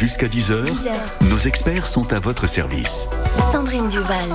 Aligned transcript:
Jusqu'à 0.00 0.28
10h, 0.28 0.64
nos 1.28 1.36
experts 1.40 1.84
sont 1.84 2.10
à 2.14 2.20
votre 2.20 2.46
service. 2.46 3.06
Sandrine 3.52 3.86
Duval. 3.90 4.30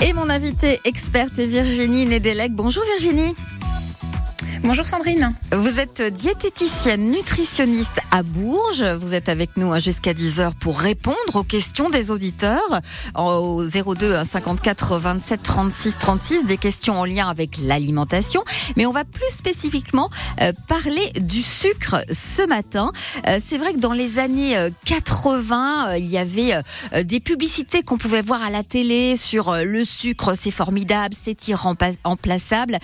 Et 0.00 0.12
mon 0.12 0.28
invité 0.28 0.80
experte 0.84 1.38
est 1.38 1.46
Virginie 1.46 2.04
Nedelec. 2.04 2.52
Bonjour 2.52 2.82
Virginie. 2.82 3.32
Bonjour 4.64 4.84
Sandrine. 4.86 5.34
Vous 5.50 5.80
êtes 5.80 6.00
diététicienne 6.02 7.10
nutritionniste 7.10 7.98
à 8.12 8.22
Bourges. 8.22 8.84
Vous 9.00 9.12
êtes 9.12 9.28
avec 9.28 9.56
nous 9.56 9.76
jusqu'à 9.80 10.12
10h 10.12 10.54
pour 10.54 10.78
répondre 10.78 11.34
aux 11.34 11.42
questions 11.42 11.90
des 11.90 12.12
auditeurs 12.12 12.80
au 13.16 13.64
02 13.64 14.24
54 14.24 14.98
27 14.98 15.42
36 15.42 15.96
36 15.98 16.46
des 16.46 16.58
questions 16.58 16.94
en 16.94 17.04
lien 17.04 17.28
avec 17.28 17.58
l'alimentation. 17.58 18.44
Mais 18.76 18.86
on 18.86 18.92
va 18.92 19.04
plus 19.04 19.30
spécifiquement 19.30 20.10
euh, 20.40 20.52
parler 20.68 21.10
du 21.20 21.42
sucre 21.42 21.96
ce 22.12 22.46
matin. 22.46 22.92
Euh, 23.26 23.40
c'est 23.44 23.58
vrai 23.58 23.72
que 23.72 23.80
dans 23.80 23.92
les 23.92 24.20
années 24.20 24.56
80, 24.84 25.88
euh, 25.88 25.98
il 25.98 26.08
y 26.08 26.18
avait 26.18 26.62
des 27.02 27.18
publicités 27.18 27.82
qu'on 27.82 27.98
pouvait 27.98 28.22
voir 28.22 28.44
à 28.44 28.50
la 28.50 28.62
télé 28.62 29.16
sur 29.16 29.56
le 29.56 29.84
sucre, 29.84 30.34
c'est 30.36 30.52
formidable, 30.52 31.16
c'est 31.20 31.48
irremplaçable. 31.48 32.78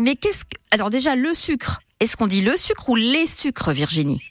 Mais 0.00 0.16
qu'est-ce 0.16 0.44
que. 0.44 0.58
Alors, 0.70 0.90
déjà, 0.90 1.14
le 1.14 1.34
sucre. 1.34 1.80
Est-ce 2.00 2.16
qu'on 2.16 2.26
dit 2.26 2.40
le 2.40 2.56
sucre 2.56 2.88
ou 2.88 2.96
les 2.96 3.26
sucres, 3.26 3.70
Virginie? 3.72 4.22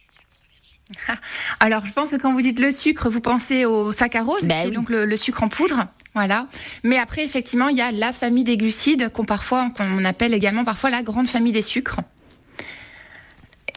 Alors, 1.60 1.86
je 1.86 1.94
pense 1.94 2.10
que 2.10 2.16
quand 2.16 2.34
vous 2.34 2.42
dites 2.42 2.60
le 2.60 2.72
sucre, 2.72 3.10
vous 3.10 3.22
pensez 3.22 3.66
au 3.66 3.92
saccharose, 3.92 4.44
ben 4.46 4.72
donc 4.72 4.90
le, 4.90 5.16
sucre 5.16 5.44
en 5.44 5.48
poudre. 5.48 5.86
Voilà. 6.16 6.48
Mais 6.84 6.98
après, 6.98 7.24
effectivement, 7.24 7.68
il 7.68 7.78
y 7.78 7.82
a 7.82 7.92
la 7.92 8.12
famille 8.12 8.44
des 8.44 8.58
glucides 8.58 9.10
qu'on 9.10 9.24
parfois, 9.24 9.70
qu'on 9.78 10.04
appelle 10.04 10.34
également 10.34 10.66
parfois 10.66 10.90
la 10.90 11.04
grande 11.04 11.28
famille 11.28 11.52
des 11.52 11.62
sucres. 11.62 12.00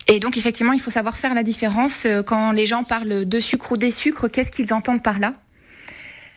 Et 0.08 0.18
donc, 0.18 0.38
effectivement, 0.38 0.72
il 0.72 0.80
faut 0.80 0.90
savoir 0.90 1.18
faire 1.18 1.34
la 1.34 1.42
différence 1.42 2.06
euh, 2.06 2.22
quand 2.22 2.52
les 2.52 2.66
gens 2.66 2.84
parlent 2.84 3.26
de 3.26 3.40
sucre 3.40 3.72
ou 3.72 3.76
des 3.76 3.90
sucres. 3.90 4.30
Qu'est-ce 4.30 4.50
qu'ils 4.50 4.72
entendent 4.72 5.02
par 5.02 5.18
là? 5.18 5.34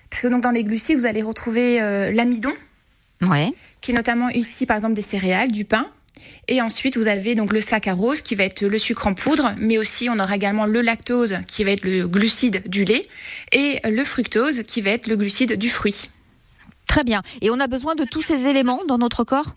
Parce 0.10 0.22
que 0.22 0.28
donc 0.28 0.42
dans 0.42 0.52
les 0.52 0.64
glucides, 0.64 0.98
vous 0.98 1.06
allez 1.06 1.22
retrouver 1.22 1.82
euh, 1.82 2.12
l'amidon. 2.12 2.54
Ouais 3.22 3.52
qui 3.86 3.92
est 3.92 3.96
notamment 3.96 4.30
ici 4.30 4.66
par 4.66 4.78
exemple 4.78 4.96
des 4.96 5.04
céréales, 5.04 5.52
du 5.52 5.64
pain. 5.64 5.88
Et 6.48 6.62
ensuite, 6.62 6.98
vous 6.98 7.08
avez 7.08 7.36
donc 7.36 7.54
le 7.54 7.62
saccharose 7.62 8.22
qui 8.22 8.34
va 8.34 8.44
être 8.44 8.66
le 8.66 8.80
sucre 8.80 9.06
en 9.06 9.14
poudre, 9.14 9.52
mais 9.60 9.78
aussi 9.78 10.10
on 10.10 10.18
aura 10.18 10.36
également 10.36 10.66
le 10.66 10.82
lactose 10.82 11.38
qui 11.48 11.64
va 11.64 11.72
être 11.72 11.84
le 11.84 12.08
glucide 12.08 12.64
du 12.68 12.84
lait 12.84 13.08
et 13.52 13.80
le 13.84 14.04
fructose 14.04 14.64
qui 14.64 14.82
va 14.82 14.90
être 14.92 15.08
le 15.08 15.18
glucide 15.18 15.54
du 15.54 15.70
fruit. 15.70 16.10
Très 16.88 17.04
bien. 17.04 17.22
Et 17.42 17.52
on 17.52 17.60
a 17.60 17.68
besoin 17.68 17.94
de 17.94 18.06
tous 18.06 18.24
ces 18.24 18.48
éléments 18.48 18.82
dans 18.88 18.98
notre 18.98 19.24
corps? 19.24 19.56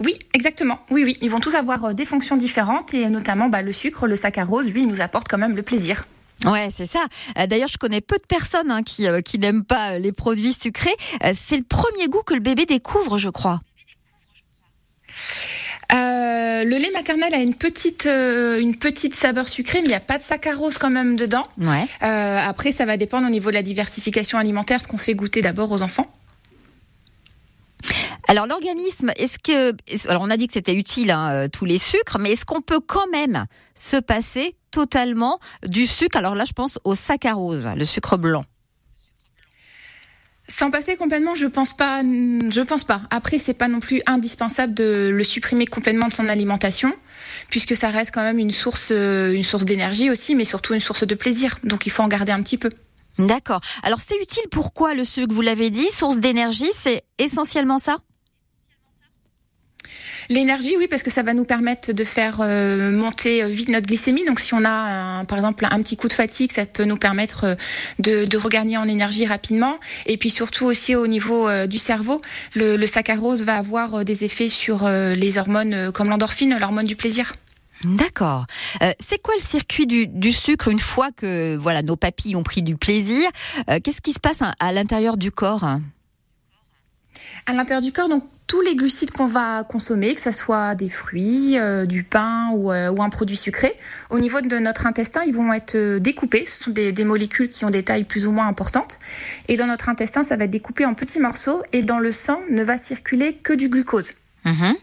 Oui, 0.00 0.18
exactement. 0.34 0.80
Oui, 0.90 1.04
oui. 1.04 1.16
Ils 1.20 1.30
vont 1.30 1.40
tous 1.40 1.54
avoir 1.54 1.84
euh, 1.84 1.92
des 1.92 2.04
fonctions 2.04 2.36
différentes 2.36 2.92
et 2.92 3.08
notamment 3.08 3.48
bah, 3.48 3.62
le 3.62 3.72
sucre, 3.72 4.06
le 4.06 4.16
saccharose, 4.16 4.68
lui, 4.68 4.82
il 4.82 4.88
nous 4.88 5.00
apporte 5.00 5.28
quand 5.28 5.38
même 5.38 5.56
le 5.56 5.62
plaisir. 5.62 6.06
Ouais, 6.44 6.70
c'est 6.74 6.90
ça. 6.90 7.04
Euh, 7.38 7.46
d'ailleurs, 7.46 7.68
je 7.68 7.78
connais 7.78 8.00
peu 8.00 8.16
de 8.16 8.26
personnes 8.26 8.70
hein, 8.70 8.82
qui, 8.82 9.06
euh, 9.06 9.20
qui 9.20 9.38
n'aiment 9.38 9.64
pas 9.64 9.98
les 9.98 10.12
produits 10.12 10.54
sucrés. 10.54 10.94
Euh, 11.24 11.32
c'est 11.36 11.56
le 11.56 11.64
premier 11.64 12.08
goût 12.08 12.22
que 12.24 12.34
le 12.34 12.40
bébé 12.40 12.66
découvre, 12.66 13.18
je 13.18 13.28
crois. 13.28 13.60
le 15.92 16.78
lait 16.78 16.90
maternel 16.92 17.34
a 17.34 17.38
une 17.38 17.54
petite, 17.54 18.06
une 18.06 18.76
petite 18.76 19.16
saveur 19.16 19.48
sucrée, 19.48 19.78
mais 19.80 19.86
il 19.86 19.90
n'y 19.90 19.94
a 19.94 20.00
pas 20.00 20.18
de 20.18 20.22
saccharose 20.22 20.78
quand 20.78 20.90
même 20.90 21.16
dedans. 21.16 21.46
Ouais. 21.58 21.86
après, 22.00 22.70
ça 22.70 22.84
va 22.84 22.96
dépendre 22.96 23.26
au 23.26 23.30
niveau 23.30 23.50
de 23.50 23.54
la 23.54 23.62
diversification 23.62 24.38
alimentaire, 24.38 24.80
ce 24.80 24.86
qu'on 24.86 24.98
fait 24.98 25.14
goûter 25.14 25.42
d'abord 25.42 25.72
aux 25.72 25.82
enfants. 25.82 26.06
Alors 28.28 28.46
l'organisme, 28.46 29.10
est-ce 29.16 29.38
que, 29.38 29.74
alors 30.08 30.22
on 30.22 30.30
a 30.30 30.36
dit 30.36 30.46
que 30.46 30.52
c'était 30.52 30.74
utile 30.74 31.10
hein, 31.10 31.48
tous 31.48 31.64
les 31.64 31.78
sucres, 31.78 32.18
mais 32.20 32.32
est-ce 32.32 32.44
qu'on 32.44 32.60
peut 32.60 32.80
quand 32.80 33.08
même 33.10 33.46
se 33.74 33.96
passer 33.96 34.54
totalement 34.70 35.38
du 35.66 35.86
sucre. 35.86 36.16
Alors 36.16 36.34
là, 36.34 36.44
je 36.44 36.52
pense 36.52 36.78
au 36.84 36.94
saccharose, 36.94 37.68
le 37.76 37.84
sucre 37.84 38.16
blanc. 38.16 38.44
Sans 40.48 40.72
passer 40.72 40.96
complètement, 40.96 41.36
je 41.36 41.46
pense 41.46 41.76
pas. 41.76 42.02
Je 42.02 42.60
pense 42.62 42.82
pas. 42.82 43.02
Après, 43.10 43.38
c'est 43.38 43.54
pas 43.54 43.68
non 43.68 43.78
plus 43.78 44.02
indispensable 44.06 44.74
de 44.74 45.08
le 45.12 45.22
supprimer 45.22 45.64
complètement 45.64 46.08
de 46.08 46.12
son 46.12 46.28
alimentation, 46.28 46.92
puisque 47.50 47.76
ça 47.76 47.90
reste 47.90 48.12
quand 48.12 48.22
même 48.22 48.40
une 48.40 48.50
source, 48.50 48.90
une 48.90 49.44
source 49.44 49.64
d'énergie 49.64 50.10
aussi, 50.10 50.34
mais 50.34 50.44
surtout 50.44 50.74
une 50.74 50.80
source 50.80 51.06
de 51.06 51.14
plaisir. 51.14 51.58
Donc, 51.62 51.86
il 51.86 51.90
faut 51.90 52.02
en 52.02 52.08
garder 52.08 52.32
un 52.32 52.42
petit 52.42 52.58
peu. 52.58 52.72
D'accord. 53.18 53.60
Alors, 53.84 54.00
c'est 54.04 54.20
utile. 54.20 54.42
Pourquoi 54.50 54.94
le 54.94 55.04
sucre? 55.04 55.32
Vous 55.32 55.40
l'avez 55.40 55.70
dit, 55.70 55.88
source 55.90 56.16
d'énergie, 56.16 56.70
c'est 56.82 57.04
essentiellement 57.18 57.78
ça? 57.78 57.98
L'énergie, 60.30 60.76
oui, 60.78 60.86
parce 60.86 61.02
que 61.02 61.10
ça 61.10 61.24
va 61.24 61.34
nous 61.34 61.44
permettre 61.44 61.92
de 61.92 62.04
faire 62.04 62.38
euh, 62.40 62.92
monter 62.92 63.42
euh, 63.42 63.48
vite 63.48 63.68
notre 63.68 63.88
glycémie. 63.88 64.24
Donc, 64.24 64.38
si 64.38 64.54
on 64.54 64.64
a, 64.64 65.24
par 65.24 65.36
exemple, 65.36 65.66
un 65.68 65.82
petit 65.82 65.96
coup 65.96 66.06
de 66.06 66.12
fatigue, 66.12 66.52
ça 66.52 66.66
peut 66.66 66.84
nous 66.84 66.96
permettre 66.96 67.44
euh, 67.44 67.54
de, 67.98 68.26
de 68.26 68.38
regagner 68.38 68.76
en 68.76 68.86
énergie 68.86 69.26
rapidement. 69.26 69.76
Et 70.06 70.16
puis 70.18 70.30
surtout 70.30 70.66
aussi 70.66 70.94
au 70.94 71.08
niveau 71.08 71.48
du 71.66 71.78
cerveau, 71.78 72.20
le, 72.54 72.76
le, 72.76 72.86
saccharose 72.86 73.42
va 73.42 73.56
avoir 73.56 74.04
des 74.04 74.22
effets 74.22 74.48
sur 74.48 74.88
les 74.88 75.38
hormones 75.38 75.90
comme 75.92 76.08
l'endorphine, 76.08 76.56
l'hormone 76.58 76.86
du 76.86 76.94
plaisir. 76.94 77.32
D'accord. 77.82 78.46
c'est 79.00 79.20
quoi 79.20 79.34
le 79.34 79.42
circuit 79.42 79.86
du, 79.86 80.06
du, 80.06 80.32
sucre 80.32 80.68
une 80.68 80.78
fois 80.78 81.10
que 81.12 81.56
voilà 81.56 81.82
nos 81.82 81.96
papilles 81.96 82.36
ont 82.36 82.42
pris 82.42 82.62
du 82.62 82.76
plaisir? 82.76 83.28
Qu'est-ce 83.82 84.00
qui 84.00 84.12
se 84.12 84.20
passe 84.20 84.42
à 84.58 84.72
l'intérieur 84.72 85.16
du 85.16 85.30
corps? 85.32 85.64
À 87.46 87.52
l'intérieur 87.52 87.82
du 87.82 87.92
corps, 87.92 88.08
donc 88.08 88.24
tous 88.50 88.62
les 88.62 88.74
glucides 88.74 89.12
qu'on 89.12 89.28
va 89.28 89.62
consommer, 89.62 90.12
que 90.12 90.20
ce 90.20 90.32
soit 90.32 90.74
des 90.74 90.88
fruits, 90.88 91.56
euh, 91.56 91.86
du 91.86 92.02
pain 92.02 92.50
euh, 92.52 92.90
ou, 92.90 93.00
un 93.00 93.08
produit 93.08 93.36
sucré, 93.36 93.76
au 94.10 94.18
niveau 94.18 94.40
de 94.40 94.58
notre 94.58 94.88
intestin, 94.88 95.22
ils 95.24 95.32
vont 95.32 95.52
être 95.52 95.76
euh, 95.76 96.00
découpés. 96.00 96.44
Ce 96.44 96.64
sont 96.64 96.72
des, 96.72 97.04
molécules 97.04 97.46
qui 97.46 97.64
ont 97.64 97.70
des 97.70 97.84
tailles 97.84 98.02
plus 98.02 98.26
ou 98.26 98.32
moins 98.32 98.48
importantes. 98.48 98.98
Et 99.46 99.54
dans 99.54 99.68
notre 99.68 99.88
intestin, 99.88 100.24
ça 100.24 100.36
va 100.36 100.46
être 100.46 100.50
découpé 100.50 100.84
en 100.84 100.94
petits 100.94 101.20
morceaux. 101.20 101.62
Et 101.72 101.82
dans 101.82 102.00
le 102.00 102.10
sang, 102.10 102.40
ne 102.50 102.64
va 102.64 102.76
circuler 102.76 103.34
que 103.34 103.52
du 103.52 103.68
glucose. 103.68 104.14
Mm-hmm. 104.44 104.74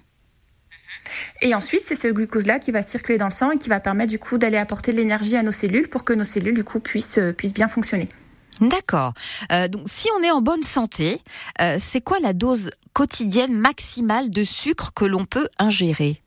Et 1.41 1.53
ensuite, 1.53 1.81
c'est 1.85 1.95
ce 1.95 2.07
glucose-là 2.07 2.59
qui 2.59 2.71
va 2.71 2.81
circuler 2.81 3.17
dans 3.17 3.25
le 3.25 3.31
sang 3.31 3.51
et 3.51 3.57
qui 3.57 3.67
va 3.67 3.81
permettre 3.81 4.11
du 4.11 4.17
coup 4.17 4.37
d'aller 4.37 4.57
apporter 4.57 4.93
de 4.93 4.97
l'énergie 4.97 5.35
à 5.35 5.43
nos 5.43 5.51
cellules 5.51 5.89
pour 5.89 6.05
que 6.05 6.13
nos 6.13 6.23
cellules 6.23 6.55
du 6.55 6.63
coup 6.63 6.79
puissent, 6.79 7.19
puissent 7.35 7.53
bien 7.53 7.67
fonctionner. 7.67 8.07
D'accord. 8.61 9.13
Euh, 9.51 9.67
donc, 9.67 9.83
si 9.85 10.07
on 10.17 10.23
est 10.23 10.31
en 10.31 10.41
bonne 10.41 10.63
santé, 10.63 11.21
euh, 11.61 11.77
c'est 11.79 12.01
quoi 12.01 12.19
la 12.19 12.33
dose 12.33 12.71
quotidienne 12.93 13.53
maximale 13.53 14.29
de 14.29 14.43
sucre 14.43 14.91
que 14.93 15.05
l'on 15.05 15.25
peut 15.25 15.47
ingérer? 15.59 16.21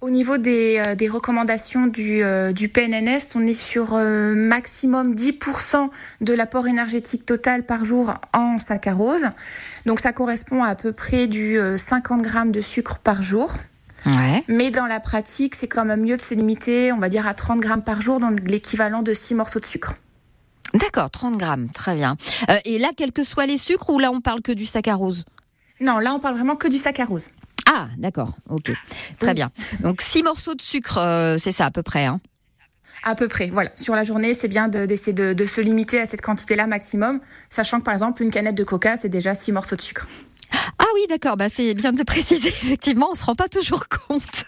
Au 0.00 0.10
niveau 0.10 0.36
des, 0.36 0.76
euh, 0.78 1.10
recommandations 1.10 1.86
du, 1.86 2.22
du, 2.52 2.68
PNNS, 2.68 3.34
on 3.36 3.46
est 3.46 3.54
sur 3.54 3.94
maximum 3.94 5.14
10% 5.14 5.88
de 6.20 6.34
l'apport 6.34 6.66
énergétique 6.66 7.24
total 7.24 7.64
par 7.64 7.86
jour 7.86 8.12
en 8.34 8.58
saccharose. 8.58 9.24
Donc 9.86 10.00
ça 10.00 10.12
correspond 10.12 10.62
à 10.62 10.68
à 10.68 10.74
peu 10.74 10.92
près 10.92 11.26
du 11.26 11.56
50 11.76 12.20
grammes 12.20 12.52
de 12.52 12.60
sucre 12.60 12.98
par 12.98 13.22
jour. 13.22 13.50
Ouais. 14.06 14.44
Mais 14.48 14.70
dans 14.70 14.86
la 14.86 15.00
pratique, 15.00 15.54
c'est 15.54 15.68
quand 15.68 15.84
même 15.84 16.02
mieux 16.02 16.16
de 16.16 16.20
se 16.20 16.34
limiter, 16.34 16.92
on 16.92 16.98
va 16.98 17.08
dire, 17.08 17.26
à 17.26 17.32
30 17.32 17.60
grammes 17.60 17.84
par 17.84 18.02
jour, 18.02 18.20
donc 18.20 18.40
l'équivalent 18.44 19.02
de 19.02 19.12
6 19.14 19.34
morceaux 19.34 19.60
de 19.60 19.64
sucre. 19.64 19.94
D'accord, 20.74 21.10
30 21.10 21.36
grammes, 21.36 21.68
très 21.70 21.94
bien. 21.94 22.16
Euh, 22.50 22.58
et 22.64 22.78
là, 22.78 22.90
quels 22.96 23.12
que 23.12 23.24
soient 23.24 23.46
les 23.46 23.58
sucres, 23.58 23.90
ou 23.90 23.98
là, 23.98 24.10
on 24.10 24.20
parle 24.20 24.42
que 24.42 24.52
du 24.52 24.66
saccharose 24.66 25.24
Non, 25.80 25.98
là, 25.98 26.14
on 26.14 26.18
parle 26.18 26.34
vraiment 26.34 26.56
que 26.56 26.68
du 26.68 26.78
saccharose. 26.78 27.28
Ah, 27.66 27.88
d'accord, 27.96 28.32
ok. 28.50 28.72
Très 29.20 29.34
bien. 29.34 29.50
Donc, 29.80 30.02
6 30.02 30.22
morceaux 30.22 30.54
de 30.54 30.62
sucre, 30.62 30.98
euh, 30.98 31.38
c'est 31.38 31.52
ça 31.52 31.66
à 31.66 31.70
peu 31.70 31.82
près. 31.82 32.06
Hein? 32.06 32.20
À 33.04 33.14
peu 33.14 33.28
près, 33.28 33.50
voilà. 33.50 33.70
Sur 33.76 33.94
la 33.94 34.02
journée, 34.02 34.34
c'est 34.34 34.48
bien 34.48 34.68
d'essayer 34.68 35.12
de, 35.12 35.32
de, 35.32 35.46
se 35.46 35.60
limiter 35.60 36.00
à 36.00 36.06
cette 36.06 36.22
quantité-là 36.22 36.66
maximum, 36.66 37.20
sachant 37.50 37.78
que 37.78 37.84
par 37.84 37.94
exemple, 37.94 38.22
une 38.22 38.30
canette 38.30 38.54
de 38.54 38.64
coca, 38.64 38.96
c'est 38.96 39.08
déjà 39.08 39.34
6 39.34 39.52
morceaux 39.52 39.76
de 39.76 39.80
sucre. 39.80 40.08
Ah 40.78 40.86
oui, 40.94 41.02
d'accord, 41.08 41.36
bah 41.36 41.48
c'est 41.48 41.74
bien 41.74 41.92
de 41.92 42.02
préciser, 42.04 42.48
effectivement, 42.48 43.08
on 43.12 43.14
se 43.14 43.24
rend 43.24 43.34
pas 43.34 43.48
toujours 43.48 43.84
compte. 43.88 44.44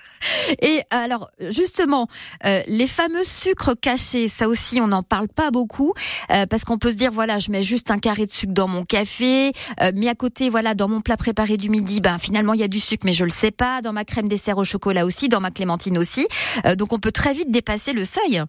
Et 0.62 0.80
alors, 0.90 1.30
justement, 1.50 2.08
euh, 2.44 2.62
les 2.66 2.86
fameux 2.86 3.24
sucres 3.24 3.74
cachés, 3.80 4.28
ça 4.28 4.48
aussi, 4.48 4.80
on 4.80 4.88
n'en 4.88 5.02
parle 5.02 5.28
pas 5.28 5.50
beaucoup, 5.50 5.92
euh, 6.30 6.46
parce 6.46 6.64
qu'on 6.64 6.78
peut 6.78 6.90
se 6.90 6.96
dire, 6.96 7.12
voilà, 7.12 7.38
je 7.38 7.50
mets 7.50 7.62
juste 7.62 7.90
un 7.90 7.98
carré 7.98 8.26
de 8.26 8.30
sucre 8.30 8.52
dans 8.52 8.68
mon 8.68 8.84
café, 8.84 9.52
euh, 9.80 9.92
mais 9.94 10.08
à 10.08 10.14
côté, 10.14 10.48
voilà, 10.48 10.74
dans 10.74 10.88
mon 10.88 11.00
plat 11.00 11.16
préparé 11.16 11.56
du 11.56 11.70
midi, 11.70 12.00
ben 12.00 12.18
finalement, 12.18 12.54
il 12.54 12.60
y 12.60 12.64
a 12.64 12.68
du 12.68 12.80
sucre, 12.80 13.04
mais 13.04 13.12
je 13.12 13.24
le 13.24 13.30
sais 13.30 13.50
pas, 13.50 13.82
dans 13.82 13.92
ma 13.92 14.04
crème 14.04 14.28
dessert 14.28 14.58
au 14.58 14.64
chocolat 14.64 15.04
aussi, 15.04 15.28
dans 15.28 15.40
ma 15.40 15.50
clémentine 15.50 15.98
aussi. 15.98 16.26
donc, 16.76 16.92
on 16.92 16.98
peut 16.98 17.12
très 17.12 17.32
vite 17.32 17.50
dépasser 17.50 17.92
le 17.92 18.04
seuil. 18.04 18.42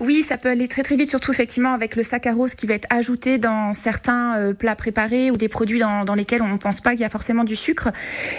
Oui, 0.00 0.22
ça 0.22 0.36
peut 0.36 0.48
aller 0.48 0.68
très 0.68 0.82
très 0.82 0.96
vite, 0.96 1.08
surtout 1.08 1.32
effectivement 1.32 1.72
avec 1.72 1.96
le 1.96 2.02
saccharose 2.02 2.54
qui 2.54 2.66
va 2.66 2.74
être 2.74 2.86
ajouté 2.90 3.38
dans 3.38 3.72
certains 3.72 4.38
euh, 4.38 4.54
plats 4.54 4.76
préparés 4.76 5.30
ou 5.30 5.36
des 5.36 5.48
produits 5.48 5.78
dans, 5.78 6.14
lesquels 6.14 6.42
on 6.42 6.48
ne 6.48 6.56
pense 6.56 6.80
pas 6.80 6.92
qu'il 6.92 7.00
y 7.00 7.04
a 7.04 7.08
forcément 7.08 7.44
du 7.44 7.56
sucre. 7.56 7.90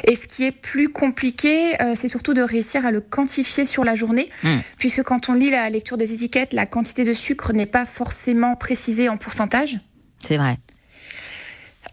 Et 0.05 0.15
ce 0.15 0.27
qui 0.27 0.45
est 0.45 0.51
plus 0.51 0.89
compliqué, 0.89 1.81
euh, 1.81 1.93
c'est 1.95 2.07
surtout 2.07 2.33
de 2.33 2.41
réussir 2.41 2.85
à 2.85 2.91
le 2.91 3.01
quantifier 3.01 3.65
sur 3.65 3.83
la 3.83 3.95
journée, 3.95 4.27
hmm. 4.43 4.57
puisque 4.77 5.03
quand 5.03 5.29
on 5.29 5.33
lit 5.33 5.49
la 5.49 5.69
lecture 5.69 5.97
des 5.97 6.13
étiquettes, 6.13 6.53
la 6.53 6.65
quantité 6.65 7.03
de 7.03 7.13
sucre 7.13 7.53
n'est 7.53 7.65
pas 7.65 7.85
forcément 7.85 8.55
précisée 8.55 9.09
en 9.09 9.17
pourcentage. 9.17 9.79
C'est 10.25 10.37
vrai. 10.37 10.57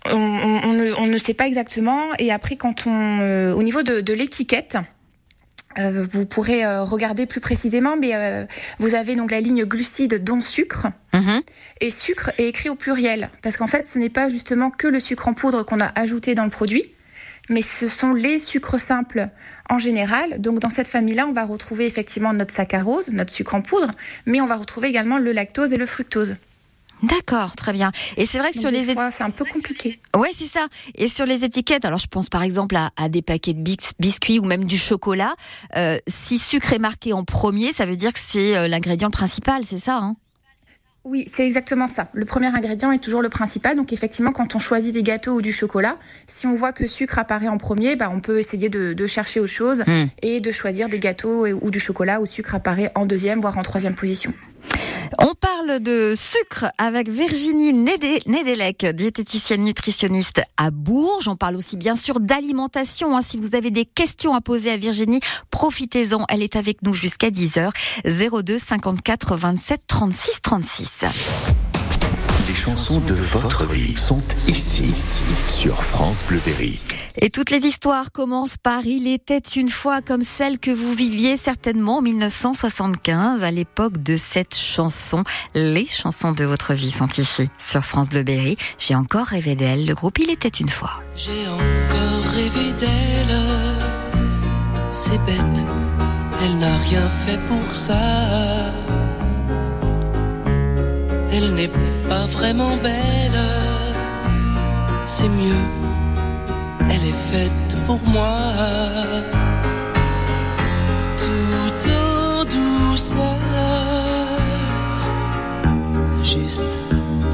On, 0.07 1.07
ne, 1.07 1.19
sait 1.19 1.35
pas 1.35 1.47
exactement. 1.47 2.13
Et 2.19 2.33
après, 2.33 2.57
quand 2.57 2.87
on, 2.87 3.21
euh, 3.21 3.53
au 3.53 3.63
niveau 3.63 3.83
de 3.83 4.13
l'étiquette, 4.13 4.79
euh, 5.79 6.07
vous 6.13 6.27
pourrez 6.27 6.65
euh, 6.65 6.83
regarder 6.85 7.27
plus 7.27 7.41
précisément, 7.41 7.97
mais 7.97 8.15
euh, 8.15 8.45
vous 8.79 8.95
avez 8.95 9.15
donc 9.15 9.31
la 9.31 9.41
ligne 9.41 9.65
glucides 9.65 10.23
dont 10.23 10.41
sucre. 10.41 10.89
Mhm. 11.13 11.43
Et 11.81 11.91
sucre 11.91 12.31
est 12.39 12.49
écrit 12.49 12.69
au 12.69 12.75
pluriel, 12.75 13.29
parce 13.43 13.57
qu'en 13.57 13.67
fait, 13.67 13.87
ce 13.87 13.99
n'est 13.99 14.11
pas 14.11 14.29
justement 14.29 14.71
que 14.71 14.87
le 14.87 15.01
sucre 15.01 15.29
en 15.29 15.35
poudre 15.35 15.63
qu'on 15.63 15.81
a 15.81 15.93
ajouté 15.99 16.35
dans 16.35 16.45
le 16.45 16.51
produit, 16.51 16.85
mais 17.49 17.63
ce 17.63 17.89
sont 17.89 18.13
les 18.13 18.39
sucres 18.39 18.81
simples 18.81 19.27
en 19.69 19.79
général. 19.79 20.41
Donc 20.41 20.59
dans 20.59 20.71
cette 20.71 20.89
famille-là, 20.89 21.27
on 21.27 21.33
va 21.33 21.45
retrouver 21.45 21.87
effectivement 21.87 22.33
notre 22.33 22.53
saccharose, 22.53 23.09
notre 23.11 23.33
sucre 23.33 23.55
en 23.55 23.63
poudre, 23.63 23.91
mais 24.27 24.41
on 24.41 24.47
va 24.47 24.57
retrouver 24.57 24.89
également 24.89 25.19
le 25.19 25.33
lactose 25.33 25.73
et 25.73 25.79
le 25.79 25.87
fructose. 25.87 26.37
D'accord, 27.03 27.57
très 27.57 27.73
bien. 27.73 27.91
Et 28.17 28.27
c'est 28.27 28.39
vrai 28.39 28.53
que 28.53 28.59
sur 28.59 28.71
les 28.71 28.91
étiquettes, 28.91 29.13
c'est 29.13 29.25
un 29.25 29.31
peu 29.31 29.45
compliqué. 29.45 30.01
Ouais, 30.17 30.31
c'est 30.35 30.47
ça. 30.47 30.67
Et 30.95 31.09
sur 31.09 31.27
les 31.27 31.45
étiquettes, 31.45 31.85
alors 31.85 31.99
je 31.99 32.07
pense 32.07 32.29
par 32.29 32.43
exemple 32.43 32.77
à, 32.77 33.09
des 33.09 33.23
paquets 33.23 33.55
de 33.55 33.77
biscuits 33.99 34.39
ou 34.39 34.45
même 34.45 34.65
du 34.65 34.79
chocolat. 34.79 35.35
Euh, 35.77 35.99
si 36.07 36.39
sucre 36.39 36.73
est 36.73 36.79
marqué 36.79 37.13
en 37.13 37.25
premier, 37.25 37.73
ça 37.73 37.87
veut 37.87 37.97
dire 37.97 38.13
que 38.13 38.21
c'est 38.21 38.57
euh, 38.57 38.69
l'ingrédient 38.69 39.11
principal, 39.11 39.65
c'est 39.65 39.79
ça 39.79 39.97
hein? 39.97 40.17
Oui, 41.05 41.25
c'est 41.27 41.45
exactement 41.45 41.89
ça. 41.89 42.07
Le 42.13 42.25
premier 42.25 42.47
ingrédient 42.47 42.93
est 42.93 43.03
toujours 43.03 43.23
le 43.23 43.29
principal. 43.29 43.77
Donc 43.77 43.93
effectivement, 43.93 44.31
quand 44.31 44.55
on 44.55 44.61
choisit 44.61 44.95
des 44.95 45.03
gâteaux 45.03 45.33
ou 45.33 45.43
du 45.43 45.51
chocolat, 45.51 45.97
si 46.29 46.47
on 46.47 46.55
voit 46.55 46.73
que 46.73 46.87
sucre 46.87 47.19
apparaît 47.19 47.49
en 47.49 47.59
premier, 47.59 47.97
bah, 47.97 48.09
on 48.15 48.21
peut 48.21 48.39
essayer 48.39 48.69
de, 48.69 49.07
chercher 49.09 49.41
autre 49.41 49.51
chose 49.51 49.83
hmm. 49.85 50.05
et 50.23 50.41
de 50.41 50.53
choisir 50.53 50.89
des 50.89 51.01
gâteaux 51.01 51.45
ou 51.49 51.71
du 51.73 51.81
chocolat 51.81 52.21
où 52.21 52.27
sucre 52.27 52.55
apparaît 52.55 52.93
en 52.95 53.05
deuxième, 53.05 53.41
voire 53.41 53.59
en 53.59 53.65
troisième 53.65 53.97
position. 53.97 54.33
On 55.19 55.35
parle 55.35 55.81
de 55.81 56.15
sucre 56.17 56.67
avec 56.79 57.09
Virginie 57.09 57.73
Nedelec, 57.73 58.87
diététicienne 58.87 59.63
nutritionniste 59.63 60.43
à 60.57 60.71
Bourges. 60.71 61.29
On 61.29 61.37
parle 61.37 61.57
aussi 61.57 61.77
bien 61.77 61.97
sûr 61.97 62.19
d'alimentation. 62.19 63.17
Hein. 63.17 63.23
Si 63.23 63.37
vous 63.37 63.55
avez 63.55 63.71
des 63.71 63.85
questions 63.85 64.35
à 64.35 64.41
poser 64.41 64.71
à 64.71 64.77
Virginie, 64.77 65.21
profitez-en. 65.51 66.25
Elle 66.29 66.43
est 66.43 66.57
avec 66.57 66.83
nous 66.83 66.95
jusqu'à 66.95 67.31
10h. 67.31 67.71
02 68.05 68.59
54 68.59 69.37
27 69.37 69.83
36 69.87 70.41
36 70.43 70.89
les 72.53 72.59
chansons 72.59 73.01
de 73.01 73.15
votre 73.15 73.65
vie 73.65 73.97
sont 73.97 74.23
ici, 74.47 74.93
sur 75.49 75.83
France 75.83 76.23
Bleu 76.29 76.39
Berry. 76.45 76.83
Et 77.17 77.31
toutes 77.31 77.49
les 77.49 77.65
histoires 77.65 78.13
commencent 78.13 78.59
par 78.59 78.85
Il 78.85 79.07
était 79.07 79.39
une 79.39 79.71
fois 79.71 80.03
comme 80.03 80.21
celle 80.21 80.59
que 80.59 80.71
vous 80.71 80.93
viviez 80.93 81.39
certainement 81.39 81.99
en 81.99 82.03
1975, 82.03 83.43
à 83.43 83.51
l'époque 83.51 84.03
de 84.03 84.19
cette 84.19 84.55
chanson. 84.55 85.25
Les 85.55 85.87
chansons 85.87 86.33
de 86.33 86.45
votre 86.45 86.75
vie 86.75 86.91
sont 86.91 87.09
ici, 87.17 87.49
sur 87.57 87.85
France 87.87 88.11
Bleu 88.11 88.23
Berry. 88.23 88.59
J'ai 88.79 88.97
encore 88.97 89.29
rêvé 89.29 89.55
d'elle, 89.55 89.87
le 89.87 89.95
groupe 89.95 90.19
Il 90.19 90.29
était 90.29 90.49
une 90.49 90.69
fois. 90.69 91.03
J'ai 91.17 91.49
encore 91.49 92.33
rêvé 92.35 92.73
d'elle, 92.79 93.41
c'est 94.91 95.19
bête, 95.25 95.65
elle 96.45 96.59
n'a 96.59 96.77
rien 96.77 97.09
fait 97.09 97.39
pour 97.49 97.75
ça 97.75 97.97
elle 101.33 101.55
n'est 101.55 101.71
pas 102.09 102.27
vraiment 102.27 102.77
belle, 102.77 103.41
c'est 105.05 105.29
mieux, 105.29 105.65
elle 106.91 107.07
est 107.13 107.21
faite 107.31 107.77
pour 107.87 108.01
moi. 108.07 108.39
Tout 111.17 111.89
en 111.91 112.45
douceur, 112.45 113.19
juste 116.23 116.75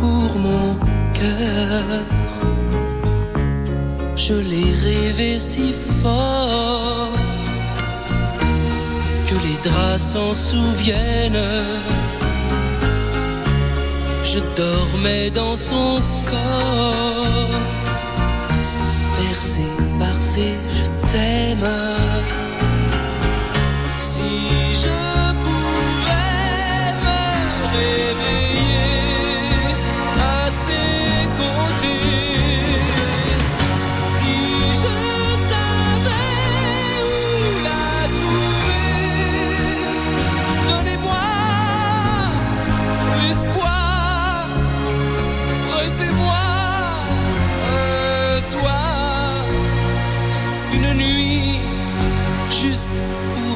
pour 0.00 0.38
mon 0.38 0.74
cœur. 1.12 2.04
Je 4.16 4.34
l'ai 4.34 4.72
rêvé 4.86 5.38
si 5.38 5.72
fort. 6.02 7.08
Que 9.26 9.34
les 9.46 9.56
draps 9.62 10.02
s'en 10.02 10.34
souviennent 10.34 11.62
je 14.30 14.40
dormais 14.56 15.30
dans 15.30 15.56
son 15.56 16.02
corps, 16.26 17.60
bercé 19.18 19.62
par 19.98 20.20
ses 20.20 20.54
je 20.76 21.10
t'aime. 21.10 21.97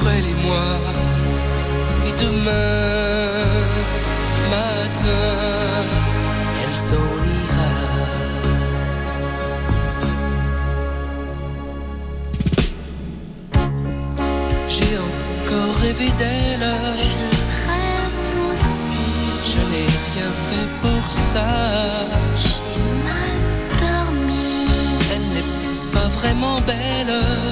Pour 0.02 0.10
elle 0.10 0.26
et 0.26 0.34
moi. 0.46 0.66
Et 2.06 2.12
demain 2.24 2.52
matin, 4.50 5.28
elle 6.62 6.76
s'en 6.76 7.08
ira. 7.42 7.72
J'ai 14.68 14.96
encore 14.98 15.76
rêvé 15.82 16.08
d'elle. 16.18 16.74
Je 19.50 19.60
n'ai 19.70 19.86
rien 20.08 20.30
fait 20.48 20.68
pour 20.82 21.10
ça. 21.10 21.50
J'ai 22.42 22.82
mal 23.06 23.38
dormi. 23.82 24.66
Elle 25.14 25.26
n'est 25.34 25.90
pas 25.92 26.08
vraiment 26.08 26.60
belle. 26.62 27.51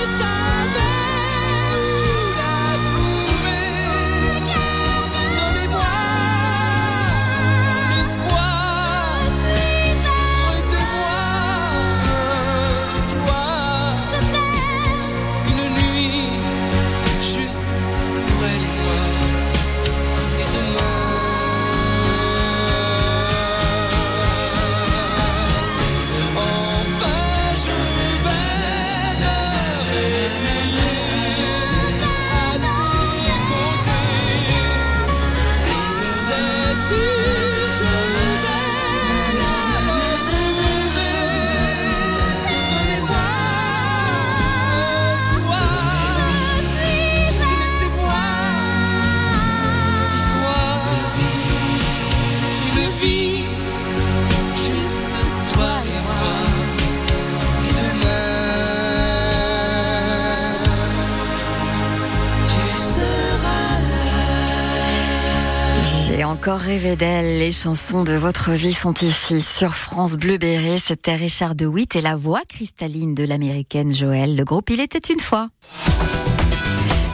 encore 66.41 66.57
rêvé 66.57 66.95
d'elle. 66.95 67.37
Les 67.37 67.51
chansons 67.51 68.03
de 68.03 68.13
votre 68.13 68.49
vie 68.49 68.73
sont 68.73 68.95
ici 68.95 69.43
sur 69.43 69.75
France 69.75 70.13
Bleu 70.13 70.39
Béret. 70.39 70.79
C'était 70.79 71.13
Richard 71.13 71.53
de 71.53 71.67
Witt 71.67 71.95
et 71.95 72.01
la 72.01 72.15
voix 72.15 72.41
cristalline 72.49 73.13
de 73.13 73.23
l'américaine 73.23 73.93
Joël. 73.93 74.35
Le 74.35 74.43
groupe 74.43 74.71
Il 74.71 74.79
était 74.79 75.13
une 75.13 75.19
fois. 75.19 75.49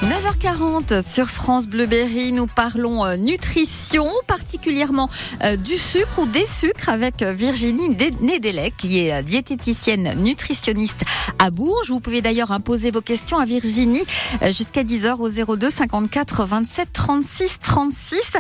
9h40 0.02 1.02
sur 1.02 1.28
France 1.28 1.66
Bleu 1.66 1.88
Berry, 1.88 2.32
nous 2.32 2.46
parlons 2.46 3.04
euh, 3.04 3.18
nutrition, 3.18 4.08
particulièrement 4.28 5.10
euh, 5.44 5.56
du 5.56 5.78
sucre 5.78 6.20
ou 6.20 6.26
des 6.28 6.46
sucres 6.46 6.90
avec 6.90 7.24
euh, 7.24 7.34
Virginie 7.34 7.90
Nédélec, 8.22 8.78
qui 8.78 9.00
est 9.00 9.24
diététicienne 9.24 10.14
nutritionniste 10.22 11.04
à 11.40 11.50
Bourges. 11.50 11.90
Vous 11.90 12.00
pouvez 12.00 12.22
d'ailleurs 12.22 12.52
imposer 12.52 12.92
vos 12.92 13.02
questions 13.02 13.38
à 13.38 13.46
Virginie 13.46 14.04
jusqu'à 14.44 14.84
10h 14.84 15.16
au 15.20 15.56
02 15.56 15.70
54 15.70 16.46
27 16.46 16.94
36 16.94 17.60
36, 17.60 18.34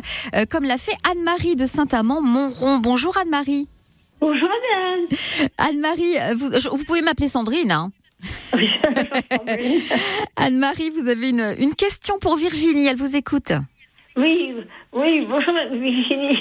comme 0.50 0.64
l'a 0.64 0.78
fait 0.78 0.96
Anne-Marie 1.10 1.56
de 1.56 1.66
Saint-Amand-Montrond. 1.66 2.78
Bonjour 2.78 3.18
Anne-Marie. 3.18 3.68
Bonjour 4.22 4.50
Anne. 4.80 5.18
Anne-Marie, 5.58 6.16
vous, 6.36 6.50
vous 6.78 6.84
pouvez 6.84 7.02
m'appeler 7.02 7.30
Sandrine. 7.30 7.72
Hein 7.72 7.92
Anne-Marie, 10.36 10.90
vous 10.90 11.08
avez 11.08 11.30
une, 11.30 11.76
question 11.76 12.18
pour 12.20 12.36
Virginie, 12.36 12.88
elle 12.88 12.98
vous 12.98 13.16
écoute. 13.16 13.54
Oui, 14.16 14.56
oui, 14.94 15.28
bonjour 15.30 15.54
Virginie. 15.72 16.40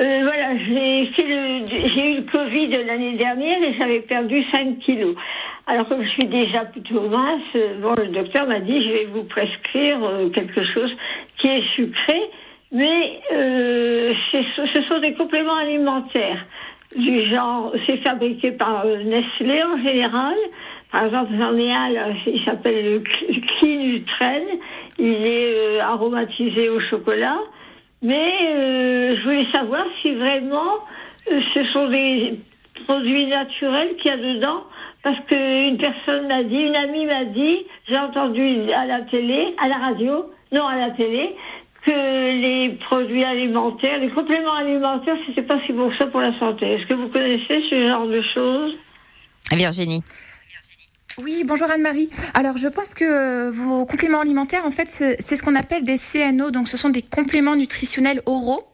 Euh, 0.00 0.20
voilà, 0.22 0.56
j'ai 0.56 1.02
eu 1.02 2.18
le 2.18 2.22
Covid 2.30 2.68
l'année 2.86 3.16
dernière 3.16 3.60
et 3.62 3.74
j'avais 3.76 4.00
perdu 4.00 4.44
5 4.52 4.78
kilos. 4.78 5.16
Alors 5.66 5.88
comme 5.88 6.04
je 6.04 6.10
suis 6.10 6.26
déjà 6.26 6.64
plutôt 6.64 7.08
mince, 7.08 7.48
bon, 7.82 7.92
le 7.98 8.06
docteur 8.08 8.46
m'a 8.46 8.60
dit 8.60 8.84
je 8.84 8.90
vais 8.90 9.06
vous 9.06 9.24
prescrire 9.24 9.98
euh, 10.04 10.30
quelque 10.30 10.64
chose 10.72 10.94
qui 11.38 11.48
est 11.48 11.64
sucré, 11.74 12.30
mais 12.70 13.20
euh, 13.32 14.14
ce 14.32 14.86
sont 14.86 15.00
des 15.00 15.14
compléments 15.14 15.56
alimentaires 15.56 16.46
du 16.96 17.28
genre, 17.28 17.72
c'est 17.86 17.98
fabriqué 17.98 18.52
par 18.52 18.86
Nestlé 18.86 19.62
en 19.62 19.76
général. 19.82 20.36
Par 20.90 21.04
exemple, 21.04 21.32
j'en 21.38 21.56
ai 21.56 21.70
un, 21.70 22.14
il 22.26 22.42
s'appelle 22.44 22.84
le 22.84 23.02
Clinutren. 23.58 24.42
Il 24.98 25.26
est 25.26 25.54
euh, 25.54 25.82
aromatisé 25.82 26.68
au 26.68 26.80
chocolat. 26.80 27.38
Mais 28.02 28.32
euh, 28.54 29.16
je 29.16 29.22
voulais 29.22 29.48
savoir 29.50 29.84
si 30.00 30.14
vraiment 30.14 30.74
euh, 31.30 31.40
ce 31.54 31.64
sont 31.72 31.88
des 31.88 32.38
produits 32.86 33.26
naturels 33.26 33.96
qu'il 33.96 34.10
y 34.10 34.14
a 34.14 34.16
dedans. 34.16 34.64
Parce 35.02 35.18
qu'une 35.26 35.78
personne 35.78 36.26
m'a 36.26 36.42
dit, 36.42 36.56
une 36.56 36.76
amie 36.76 37.06
m'a 37.06 37.24
dit, 37.24 37.66
j'ai 37.88 37.98
entendu 37.98 38.72
à 38.72 38.84
la 38.84 39.02
télé, 39.02 39.54
à 39.62 39.68
la 39.68 39.76
radio, 39.76 40.30
non 40.52 40.66
à 40.66 40.76
la 40.76 40.90
télé, 40.90 41.36
que 41.86 41.92
les 41.92 42.70
produits 42.86 43.24
alimentaires, 43.24 43.98
les 44.00 44.10
compléments 44.10 44.54
alimentaires, 44.54 45.16
c'était 45.26 45.42
pas 45.42 45.58
si 45.66 45.72
bon 45.72 45.88
que 45.90 45.96
ça 45.98 46.06
pour 46.06 46.20
la 46.20 46.36
santé. 46.38 46.66
Est-ce 46.66 46.86
que 46.86 46.94
vous 46.94 47.08
connaissez 47.08 47.62
ce 47.70 47.88
genre 47.88 48.06
de 48.06 48.22
choses? 48.34 48.76
Virginie. 49.52 50.02
Oui, 51.20 51.42
bonjour 51.44 51.68
Anne-Marie. 51.68 52.08
Alors, 52.34 52.56
je 52.58 52.68
pense 52.68 52.94
que 52.94 53.04
euh, 53.04 53.50
vos 53.50 53.84
compléments 53.86 54.20
alimentaires, 54.20 54.64
en 54.64 54.70
fait, 54.70 54.88
c'est 54.88 55.36
ce 55.36 55.42
qu'on 55.42 55.56
appelle 55.56 55.84
des 55.84 55.98
CNO, 55.98 56.52
donc 56.52 56.68
ce 56.68 56.76
sont 56.76 56.90
des 56.90 57.02
compléments 57.02 57.56
nutritionnels 57.56 58.22
oraux. 58.24 58.64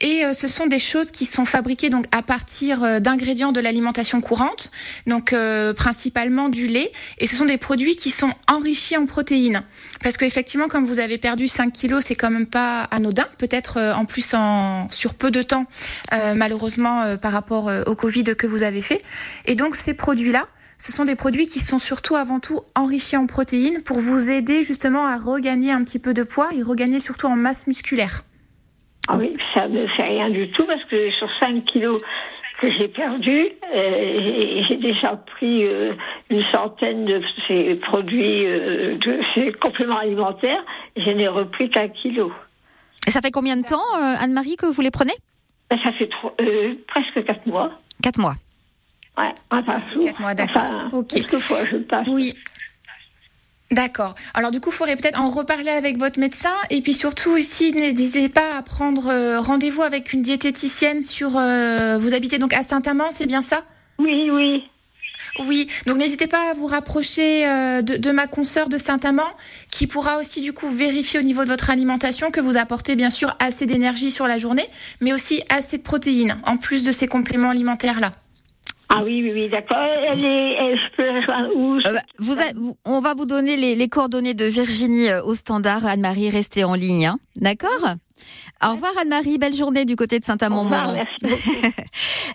Et 0.00 0.24
euh, 0.24 0.34
ce 0.34 0.48
sont 0.48 0.66
des 0.66 0.78
choses 0.78 1.10
qui 1.10 1.24
sont 1.24 1.46
fabriquées 1.46 1.88
donc 1.88 2.04
à 2.10 2.22
partir 2.22 2.82
euh, 2.82 3.00
d'ingrédients 3.00 3.52
de 3.52 3.60
l'alimentation 3.60 4.20
courante, 4.20 4.70
donc 5.06 5.34
principalement 5.74 6.50
du 6.50 6.66
lait. 6.66 6.92
Et 7.18 7.26
ce 7.26 7.36
sont 7.36 7.46
des 7.46 7.56
produits 7.56 7.96
qui 7.96 8.10
sont 8.10 8.32
enrichis 8.48 8.98
en 8.98 9.06
protéines. 9.06 9.62
Parce 10.02 10.18
qu'effectivement, 10.18 10.68
comme 10.68 10.84
vous 10.84 10.98
avez 10.98 11.16
perdu 11.16 11.48
5 11.48 11.72
kilos, 11.72 12.04
c'est 12.04 12.16
quand 12.16 12.30
même 12.30 12.48
pas 12.48 12.82
anodin. 12.90 13.26
Peut-être 13.38 13.80
en 13.96 14.04
plus 14.04 14.34
en 14.34 14.90
sur 14.90 15.14
peu 15.14 15.30
de 15.30 15.42
temps, 15.42 15.64
malheureusement 16.34 17.16
par 17.22 17.32
rapport 17.32 17.70
au 17.86 17.94
Covid 17.94 18.24
que 18.36 18.46
vous 18.46 18.62
avez 18.62 18.82
fait. 18.82 19.02
Et 19.46 19.54
donc 19.54 19.74
ces 19.74 19.94
produits-là 19.94 20.46
ce 20.82 20.90
sont 20.90 21.04
des 21.04 21.14
produits 21.14 21.46
qui 21.46 21.60
sont 21.60 21.78
surtout 21.78 22.16
avant 22.16 22.40
tout 22.40 22.58
enrichis 22.74 23.16
en 23.16 23.28
protéines 23.28 23.84
pour 23.84 23.98
vous 24.00 24.28
aider 24.28 24.64
justement 24.64 25.06
à 25.06 25.16
regagner 25.16 25.70
un 25.70 25.84
petit 25.84 26.00
peu 26.00 26.12
de 26.12 26.24
poids 26.24 26.48
et 26.58 26.60
regagner 26.64 26.98
surtout 26.98 27.28
en 27.28 27.36
masse 27.36 27.68
musculaire. 27.68 28.24
Ah 29.06 29.16
oui, 29.16 29.32
ça 29.54 29.68
ne 29.68 29.86
fait 29.86 30.02
rien 30.02 30.28
du 30.28 30.50
tout 30.50 30.66
parce 30.66 30.84
que 30.86 31.08
sur 31.12 31.28
5 31.40 31.64
kilos 31.66 32.02
que 32.60 32.68
j'ai 32.72 32.88
perdu, 32.88 33.50
euh, 33.72 34.62
j'ai 34.68 34.76
déjà 34.76 35.14
pris 35.14 35.68
euh, 35.68 35.92
une 36.30 36.42
centaine 36.52 37.04
de 37.04 37.22
ces 37.46 37.76
produits, 37.76 38.44
euh, 38.44 38.96
de 38.98 39.20
ces 39.36 39.52
compléments 39.52 39.98
alimentaires, 39.98 40.64
je 40.96 41.10
n'ai 41.10 41.28
repris 41.28 41.70
qu'un 41.70 41.90
kilo. 41.90 42.32
Et 43.06 43.12
ça 43.12 43.20
fait 43.20 43.30
combien 43.30 43.56
de 43.56 43.62
temps, 43.64 43.94
Anne-Marie, 43.94 44.56
que 44.56 44.66
vous 44.66 44.80
les 44.80 44.90
prenez? 44.90 45.14
Ben, 45.70 45.78
Ça 45.84 45.92
fait 45.92 46.10
presque 46.88 47.24
4 47.24 47.46
mois. 47.46 47.70
4 48.02 48.18
mois. 48.18 48.34
Ouais, 49.18 49.34
Quatre 49.50 50.20
mois, 50.20 50.34
d'accord. 50.34 50.88
ok. 50.92 51.12
je 51.14 51.76
passe. 51.78 52.08
Oui. 52.08 52.34
D'accord. 53.72 54.14
Alors 54.34 54.50
du 54.50 54.60
coup, 54.60 54.68
il 54.70 54.74
faudrait 54.74 54.96
peut-être 54.96 55.18
en 55.18 55.30
reparler 55.30 55.70
avec 55.70 55.96
votre 55.96 56.20
médecin 56.20 56.52
et 56.68 56.82
puis 56.82 56.92
surtout 56.92 57.30
aussi 57.30 57.72
n'hésitez 57.72 58.28
pas 58.28 58.56
à 58.58 58.62
prendre 58.62 59.06
euh, 59.08 59.40
rendez-vous 59.40 59.82
avec 59.82 60.12
une 60.12 60.20
diététicienne 60.20 61.02
sur. 61.02 61.38
Euh, 61.38 61.96
vous 61.98 62.12
habitez 62.12 62.38
donc 62.38 62.52
à 62.52 62.62
Saint-Amand, 62.62 63.10
c'est 63.10 63.26
bien 63.26 63.40
ça? 63.40 63.64
Oui, 63.98 64.30
oui. 64.30 64.68
Oui, 65.38 65.68
donc 65.86 65.96
n'hésitez 65.96 66.26
pas 66.26 66.50
à 66.50 66.52
vous 66.52 66.66
rapprocher 66.66 67.46
euh, 67.46 67.80
de, 67.80 67.96
de, 67.96 68.10
ma 68.10 68.26
consoeur 68.26 68.68
de 68.68 68.76
Saint-Amand, 68.76 69.30
qui 69.70 69.86
pourra 69.86 70.18
aussi 70.18 70.42
du 70.42 70.52
coup 70.52 70.68
vérifier 70.68 71.20
au 71.20 71.22
niveau 71.22 71.44
de 71.44 71.48
votre 71.48 71.70
alimentation 71.70 72.30
que 72.30 72.40
vous 72.40 72.58
apportez 72.58 72.96
bien 72.96 73.10
sûr 73.10 73.34
assez 73.38 73.64
d'énergie 73.64 74.10
sur 74.10 74.26
la 74.26 74.36
journée, 74.36 74.66
mais 75.00 75.12
aussi 75.14 75.42
assez 75.48 75.78
de 75.78 75.82
protéines, 75.82 76.36
en 76.44 76.58
plus 76.58 76.82
de 76.82 76.92
ces 76.92 77.06
compléments 77.06 77.50
alimentaires 77.50 78.00
là. 78.00 78.12
Ah 78.94 79.02
oui, 79.02 79.22
oui, 79.22 79.32
oui, 79.32 79.48
d'accord. 79.48 79.78
Elle 79.78 80.18
est, 80.18 80.76
je 80.76 81.02
euh, 81.02 81.92
bah, 81.94 82.00
vous, 82.54 82.76
on 82.84 83.00
va 83.00 83.14
vous 83.14 83.24
donner 83.24 83.56
les, 83.56 83.74
les 83.74 83.88
coordonnées 83.88 84.34
de 84.34 84.44
Virginie 84.44 85.08
euh, 85.08 85.22
au 85.22 85.34
standard. 85.34 85.86
Anne-Marie, 85.86 86.28
restez 86.28 86.64
en 86.64 86.74
ligne, 86.74 87.06
hein. 87.06 87.18
d'accord? 87.36 87.94
Au 88.64 88.72
revoir 88.72 88.92
Anne-Marie, 89.00 89.38
belle 89.38 89.54
journée 89.54 89.84
du 89.84 89.96
côté 89.96 90.20
de 90.20 90.24
Saint-Amand. 90.24 90.64
Merci 90.64 91.16
beaucoup. 91.22 91.66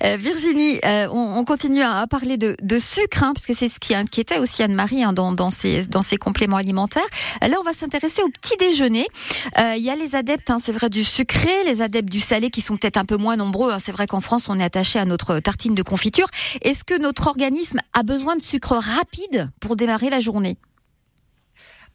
Euh, 0.03 0.15
Virginie, 0.15 0.79
euh, 0.85 1.07
on, 1.11 1.43
continue 1.43 1.81
à, 1.81 2.05
parler 2.05 2.37
de, 2.37 2.55
sucre, 2.79 3.23
hein, 3.23 3.31
parce 3.33 3.47
que 3.47 3.55
c'est 3.55 3.67
ce 3.67 3.79
qui 3.79 3.95
inquiétait 3.95 4.37
aussi 4.37 4.61
Anne-Marie 4.61 5.03
hein, 5.03 5.11
dans, 5.11 5.31
dans, 5.31 5.49
ses, 5.49 5.87
dans 5.87 6.03
ses 6.03 6.17
compléments 6.17 6.57
alimentaires. 6.57 7.07
Là, 7.41 7.57
on 7.59 7.63
va 7.63 7.73
s'intéresser 7.73 8.21
au 8.21 8.29
petit 8.29 8.55
déjeuner. 8.57 9.07
Euh, 9.57 9.73
il 9.75 9.83
y 9.83 9.89
a 9.89 9.95
les 9.95 10.13
adeptes, 10.13 10.51
hein, 10.51 10.59
c'est 10.61 10.71
vrai, 10.71 10.89
du 10.89 11.03
sucré, 11.03 11.63
les 11.65 11.81
adeptes 11.81 12.09
du 12.09 12.21
salé 12.21 12.51
qui 12.51 12.61
sont 12.61 12.77
peut-être 12.77 12.97
un 12.97 13.05
peu 13.05 13.17
moins 13.17 13.37
nombreux. 13.37 13.73
C'est 13.79 13.91
vrai 13.91 14.05
qu'en 14.05 14.21
France, 14.21 14.49
on 14.49 14.59
est 14.59 14.63
attaché 14.63 14.99
à 14.99 15.05
notre 15.05 15.39
tartine 15.39 15.73
de 15.73 15.83
confiture. 15.83 16.27
Est-ce 16.61 16.83
que 16.83 16.99
notre 16.99 17.25
organisme 17.25 17.79
a 17.93 18.03
besoin 18.03 18.35
de 18.35 18.41
sucre 18.41 18.75
rapide 18.75 19.49
pour 19.59 19.75
démarrer 19.75 20.11
la 20.11 20.19
journée? 20.19 20.57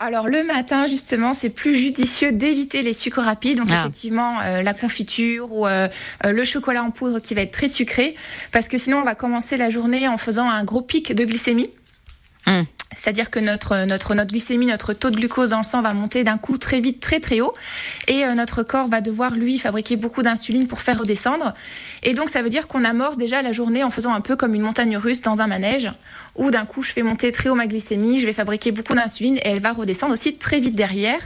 Alors 0.03 0.27
le 0.29 0.43
matin 0.43 0.87
justement, 0.87 1.33
c'est 1.33 1.51
plus 1.51 1.77
judicieux 1.77 2.33
d'éviter 2.33 2.83
les 2.83 2.93
sucres 2.93 3.23
rapides, 3.23 3.59
donc 3.59 3.69
ah. 3.71 3.81
effectivement 3.81 4.41
euh, 4.41 4.63
la 4.63 4.75
confiture 4.75 5.53
ou 5.53 5.67
euh, 5.67 5.89
euh, 6.27 6.33
le 6.33 6.45
chocolat 6.45 6.83
en 6.83 6.91
poudre 6.91 7.21
qui 7.21 7.35
va 7.35 7.43
être 7.43 7.53
très 7.53 7.69
sucré, 7.69 8.15
parce 8.51 8.69
que 8.69 8.79
sinon 8.79 8.99
on 8.99 9.05
va 9.05 9.15
commencer 9.15 9.57
la 9.57 9.71
journée 9.71 10.09
en 10.09 10.19
faisant 10.19 10.51
un 10.51 10.65
gros 10.65 10.83
pic 10.83 11.15
de 11.15 11.25
glycémie. 11.25 11.71
Hum. 12.47 12.67
C'est-à-dire 12.97 13.31
que 13.31 13.41
notre, 13.41 13.87
notre, 13.87 14.15
notre 14.15 14.31
glycémie, 14.31 14.67
notre 14.67 14.93
taux 14.93 15.11
de 15.11 15.17
glucose 15.17 15.51
dans 15.51 15.59
le 15.59 15.65
sang 15.65 15.83
va 15.83 15.95
monter 15.95 16.25
d'un 16.25 16.39
coup 16.39 16.59
très 16.59 16.81
vite, 16.81 17.01
très 17.01 17.21
très 17.21 17.41
haut. 17.41 17.55
Et 18.07 18.25
euh, 18.25 18.35
notre 18.35 18.63
corps 18.63 18.89
va 18.89 19.01
devoir, 19.01 19.33
lui, 19.33 19.59
fabriquer 19.59 19.97
beaucoup 19.97 20.23
d'insuline 20.23 20.69
pour 20.69 20.81
faire 20.81 20.99
redescendre. 20.99 21.53
Et 22.03 22.15
donc, 22.15 22.29
ça 22.29 22.43
veut 22.43 22.51
dire 22.51 22.69
qu'on 22.69 22.85
amorce 22.85 23.17
déjà 23.17 23.43
la 23.43 23.53
journée 23.53 23.83
en 23.83 23.91
faisant 23.91 24.13
un 24.13 24.21
peu 24.21 24.37
comme 24.37 24.55
une 24.55 24.63
montagne 24.63 24.97
russe 24.97 25.23
dans 25.23 25.41
un 25.41 25.47
manège, 25.47 25.91
où 26.37 26.51
d'un 26.51 26.65
coup, 26.65 26.83
je 26.83 26.93
fais 26.93 27.03
monter 27.03 27.33
très 27.33 27.49
haut 27.49 27.55
ma 27.55 27.67
glycémie, 27.67 28.21
je 28.21 28.27
vais 28.27 28.33
fabriquer 28.33 28.73
beaucoup 28.73 28.95
d'insuline 28.95 29.39
et 29.39 29.49
elle 29.49 29.61
va 29.61 29.73
redescendre 29.73 30.13
aussi 30.13 30.37
très 30.37 30.61
vite 30.61 30.77
derrière. 30.77 31.21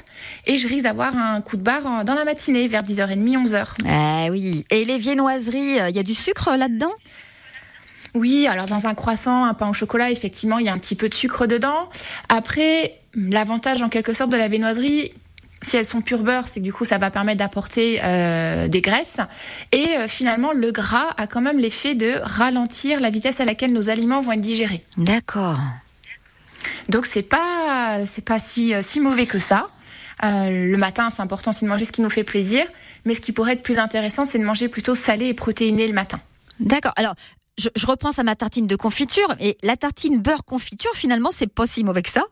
Et 0.46 0.58
je 0.58 0.68
risque 0.68 0.84
d'avoir 0.84 1.16
un 1.16 1.40
coup 1.40 1.56
de 1.56 1.62
barre 1.62 2.04
dans 2.04 2.14
la 2.14 2.24
matinée, 2.24 2.68
vers 2.68 2.82
10h30, 2.82 3.44
11h. 3.44 3.66
Ah 3.88 4.26
oui. 4.30 4.64
Et 4.70 4.84
les 4.84 4.98
viennoiseries, 4.98 5.80
euh, 5.80 5.88
il 5.90 5.96
y 5.96 6.00
a 6.00 6.04
du 6.04 6.14
sucre 6.14 6.56
là-dedans? 6.56 6.92
Oui, 8.16 8.46
alors 8.46 8.66
dans 8.66 8.86
un 8.86 8.94
croissant, 8.94 9.44
un 9.44 9.54
pain 9.54 9.68
au 9.68 9.72
chocolat, 9.72 10.10
effectivement, 10.10 10.58
il 10.58 10.66
y 10.66 10.68
a 10.68 10.72
un 10.72 10.78
petit 10.78 10.96
peu 10.96 11.08
de 11.08 11.14
sucre 11.14 11.46
dedans. 11.46 11.88
Après, 12.28 12.94
l'avantage 13.14 13.82
en 13.82 13.88
quelque 13.88 14.12
sorte 14.12 14.30
de 14.30 14.36
la 14.36 14.48
viennoiserie, 14.48 15.12
si 15.62 15.76
elles 15.76 15.86
sont 15.86 16.00
pur 16.00 16.22
beurre, 16.22 16.48
c'est 16.48 16.60
que 16.60 16.64
du 16.64 16.72
coup 16.72 16.84
ça 16.84 16.98
va 16.98 17.10
permettre 17.10 17.38
d'apporter 17.38 18.00
euh, 18.02 18.68
des 18.68 18.80
graisses. 18.80 19.20
Et 19.72 19.96
euh, 19.96 20.08
finalement, 20.08 20.52
le 20.52 20.70
gras 20.70 21.14
a 21.16 21.26
quand 21.26 21.40
même 21.40 21.58
l'effet 21.58 21.94
de 21.94 22.18
ralentir 22.22 23.00
la 23.00 23.10
vitesse 23.10 23.40
à 23.40 23.44
laquelle 23.44 23.72
nos 23.72 23.88
aliments 23.88 24.20
vont 24.20 24.32
être 24.32 24.40
digérés. 24.40 24.82
D'accord. 24.96 25.58
Donc 26.88 27.06
c'est 27.06 27.22
pas 27.22 27.98
c'est 28.06 28.24
pas 28.24 28.38
si 28.38 28.74
euh, 28.74 28.80
si 28.82 29.00
mauvais 29.00 29.26
que 29.26 29.38
ça. 29.38 29.68
le 30.22 30.76
matin, 30.76 31.10
c'est 31.10 31.22
important 31.22 31.50
aussi 31.50 31.64
de 31.64 31.70
manger 31.70 31.84
ce 31.84 31.92
qui 31.92 32.00
nous 32.00 32.10
fait 32.10 32.24
plaisir, 32.24 32.64
mais 33.04 33.14
ce 33.14 33.20
qui 33.20 33.32
pourrait 33.32 33.54
être 33.54 33.62
plus 33.62 33.78
intéressant, 33.78 34.24
c'est 34.24 34.38
de 34.38 34.44
manger 34.44 34.68
plutôt 34.68 34.94
salé 34.94 35.26
et 35.26 35.34
protéiné 35.34 35.86
le 35.86 35.94
matin. 35.94 36.20
D'accord. 36.60 36.92
Alors, 36.96 37.14
je, 37.58 37.68
je, 37.74 37.86
repense 37.86 38.18
à 38.18 38.22
ma 38.22 38.36
tartine 38.36 38.66
de 38.66 38.76
confiture, 38.76 39.34
et 39.40 39.56
la 39.62 39.76
tartine 39.76 40.20
beurre 40.20 40.44
confiture, 40.44 40.92
finalement, 40.94 41.30
c'est 41.30 41.46
pas 41.52 41.66
si 41.66 41.84
mauvais 41.84 42.02
que 42.02 42.10
ça. 42.10 42.24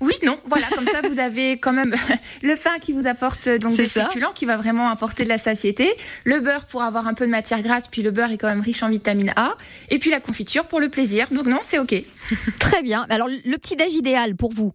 Oui, 0.00 0.14
non, 0.24 0.38
voilà, 0.46 0.66
comme 0.68 0.86
ça 0.86 1.00
vous 1.02 1.18
avez 1.18 1.52
quand 1.58 1.72
même 1.72 1.94
le 2.42 2.54
pain 2.62 2.78
qui 2.78 2.92
vous 2.92 3.06
apporte 3.06 3.48
donc 3.48 3.76
des 3.76 3.86
féculents, 3.86 4.32
qui 4.32 4.44
va 4.44 4.56
vraiment 4.56 4.88
apporter 4.88 5.24
de 5.24 5.28
la 5.28 5.38
satiété, 5.38 5.92
le 6.24 6.40
beurre 6.40 6.66
pour 6.66 6.82
avoir 6.82 7.08
un 7.08 7.14
peu 7.14 7.26
de 7.26 7.30
matière 7.30 7.62
grasse, 7.62 7.88
puis 7.88 8.02
le 8.02 8.10
beurre 8.10 8.30
est 8.30 8.38
quand 8.38 8.48
même 8.48 8.60
riche 8.60 8.82
en 8.82 8.88
vitamine 8.88 9.32
A, 9.36 9.56
et 9.88 9.98
puis 9.98 10.10
la 10.10 10.20
confiture 10.20 10.66
pour 10.66 10.80
le 10.80 10.88
plaisir. 10.88 11.26
Donc 11.32 11.46
non, 11.46 11.58
c'est 11.62 11.78
ok. 11.78 11.94
Très 12.60 12.82
bien. 12.82 13.06
Alors 13.08 13.28
le 13.28 13.56
petit 13.56 13.76
déj 13.76 13.94
idéal 13.94 14.36
pour 14.36 14.52
vous? 14.52 14.72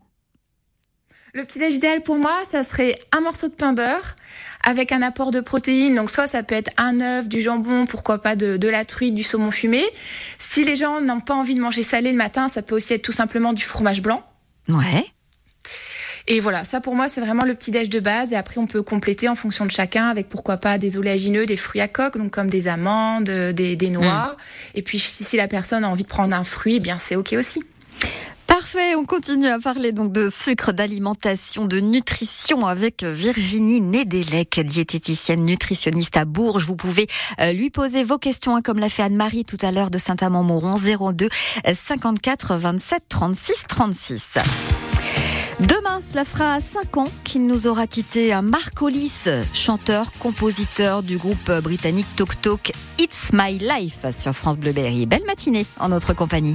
Le 1.34 1.44
petit 1.44 1.60
déj 1.60 1.76
idéal 1.76 2.02
pour 2.02 2.18
moi, 2.18 2.44
ça 2.50 2.64
serait 2.64 3.00
un 3.12 3.22
morceau 3.22 3.48
de 3.48 3.54
pain 3.54 3.74
beurre 3.74 4.16
avec 4.66 4.92
un 4.92 5.02
apport 5.02 5.32
de 5.32 5.40
protéines. 5.40 5.96
Donc 5.96 6.10
soit 6.10 6.28
ça 6.28 6.44
peut 6.44 6.56
être 6.56 6.72
un 6.76 7.00
œuf, 7.00 7.30
du 7.30 7.42
jambon, 7.42 7.86
pourquoi 7.86 8.22
pas 8.22 8.36
de, 8.36 8.58
de 8.58 8.68
la 8.68 8.84
truite, 8.84 9.16
du 9.16 9.24
saumon 9.24 9.52
fumé. 9.52 9.84
Si 10.40 10.66
les 10.66 10.76
gens 10.76 11.00
n'ont 11.00 11.22
pas 11.22 11.36
envie 11.36 11.56
de 11.56 11.62
manger 11.62 11.84
salé 11.84 12.12
le 12.12 12.18
matin, 12.18 12.50
ça 12.50 12.62
peut 12.62 12.76
aussi 12.76 12.94
être 12.94 13.04
tout 13.04 13.14
simplement 13.14 13.54
du 13.54 13.64
fromage 13.64 14.02
blanc. 14.02 14.22
Ouais. 14.68 15.06
Et 16.28 16.40
voilà, 16.40 16.64
ça 16.64 16.82
pour 16.82 16.96
moi 16.96 17.08
c'est 17.08 17.22
vraiment 17.22 17.46
le 17.46 17.54
petit 17.54 17.70
déj 17.70 17.90
de 17.90 18.00
base. 18.00 18.34
Et 18.34 18.36
après 18.36 18.58
on 18.58 18.66
peut 18.66 18.82
compléter 18.82 19.30
en 19.30 19.36
fonction 19.36 19.66
de 19.66 19.72
chacun 19.72 20.08
avec 20.08 20.28
pourquoi 20.28 20.58
pas 20.58 20.80
des 20.80 20.98
oléagineux, 20.98 21.46
des 21.46 21.58
fruits 21.58 21.82
à 21.82 21.88
coque, 21.88 22.18
donc 22.18 22.32
comme 22.32 22.50
des 22.50 22.68
amandes, 22.68 23.30
des, 23.30 23.76
des 23.76 23.90
noix. 23.92 24.36
Et 24.74 24.82
puis 24.82 24.98
si, 24.98 25.24
si 25.24 25.38
la 25.38 25.48
personne 25.48 25.84
a 25.84 25.90
envie 25.90 26.04
de 26.04 26.10
prendre 26.10 26.36
un 26.36 26.44
fruit, 26.44 26.78
eh 26.78 26.80
bien 26.80 26.98
c'est 27.00 27.16
ok 27.16 27.36
aussi. 27.38 27.64
Parfait, 28.48 28.96
on 28.96 29.06
continue 29.06 29.48
à 29.48 29.60
parler 29.60 29.92
donc 29.92 30.12
de 30.12 30.30
sucre, 30.30 30.72
d'alimentation, 30.72 31.66
de 31.66 31.80
nutrition 31.80 32.66
avec 32.66 33.04
Virginie 33.04 33.82
Nedelec, 33.82 34.60
diététicienne 34.60 35.44
nutritionniste 35.44 36.16
à 36.18 36.26
Bourges. 36.26 36.66
Vous 36.66 36.76
pouvez 36.76 37.08
euh, 37.40 37.54
lui 37.54 37.70
poser 37.70 38.04
vos 38.04 38.18
questions 38.18 38.56
hein, 38.56 38.62
comme 38.62 38.80
l'a 38.80 38.90
fait 38.90 39.04
Anne-Marie 39.04 39.46
tout 39.46 39.58
à 39.62 39.72
l'heure 39.72 39.90
de 39.90 39.98
Saint-Amand-Montrond 39.98 40.76
02 41.14 41.30
54 41.74 42.56
27 42.56 43.04
36 43.10 43.54
36. 43.68 44.24
Demain, 45.62 46.02
cela 46.12 46.26
fera 46.26 46.60
5 46.60 46.98
ans 46.98 47.08
qu'il 47.24 47.48
nous 47.48 47.66
aura 47.68 47.88
quitté 47.88 48.34
un 48.34 48.42
Marc 48.42 48.82
Hollis, 48.82 49.24
chanteur, 49.54 50.12
compositeur 50.20 51.02
du 51.02 51.18
groupe 51.18 51.52
britannique 51.64 52.08
Tok 52.16 52.42
Tok 52.42 52.72
It's 53.00 53.32
My 53.32 53.58
Life 53.58 54.06
sur 54.12 54.34
France 54.34 54.58
Bleu 54.58 54.74
Berry. 54.74 55.06
Belle 55.06 55.26
matinée 55.26 55.66
en 55.80 55.90
notre 55.90 56.14
compagnie. 56.14 56.54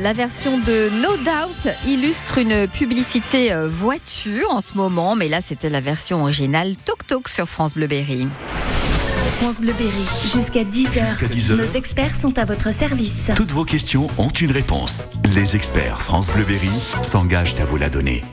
La 0.00 0.12
version 0.14 0.58
de 0.58 0.90
No 1.02 1.16
Doubt, 1.18 1.72
illustre 1.86 2.38
une 2.38 2.66
publicité 2.66 3.52
euh, 3.52 3.68
voiture 3.68 4.50
en 4.50 4.60
ce 4.60 4.74
moment, 4.74 5.14
mais 5.14 5.28
là 5.28 5.40
c'était 5.42 5.68
la 5.68 5.80
version 5.80 6.22
originale 6.22 6.74
Tok 6.76 7.06
Tok 7.06 7.28
sur 7.28 7.46
France 7.46 7.74
Bleu 7.74 7.86
Berry. 7.86 8.26
France 9.38 9.60
Bleu 9.60 9.74
Berry, 9.74 10.04
jusqu'à 10.22 10.64
10h. 10.64 11.06
Jusqu'à 11.06 11.28
10 11.28 11.50
heures. 11.50 11.58
Nos 11.58 11.72
experts 11.72 12.16
sont 12.16 12.38
à 12.38 12.44
votre 12.44 12.72
service. 12.72 13.30
Toutes 13.36 13.52
vos 13.52 13.64
questions 13.64 14.06
ont 14.18 14.28
une 14.28 14.52
réponse. 14.52 15.04
Les 15.34 15.56
experts 15.56 16.00
France 16.00 16.30
Bleu 16.30 16.44
Berry 16.44 16.70
s'engagent 17.02 17.58
à 17.60 17.64
vous 17.64 17.76
la 17.76 17.90
donner. 17.90 18.24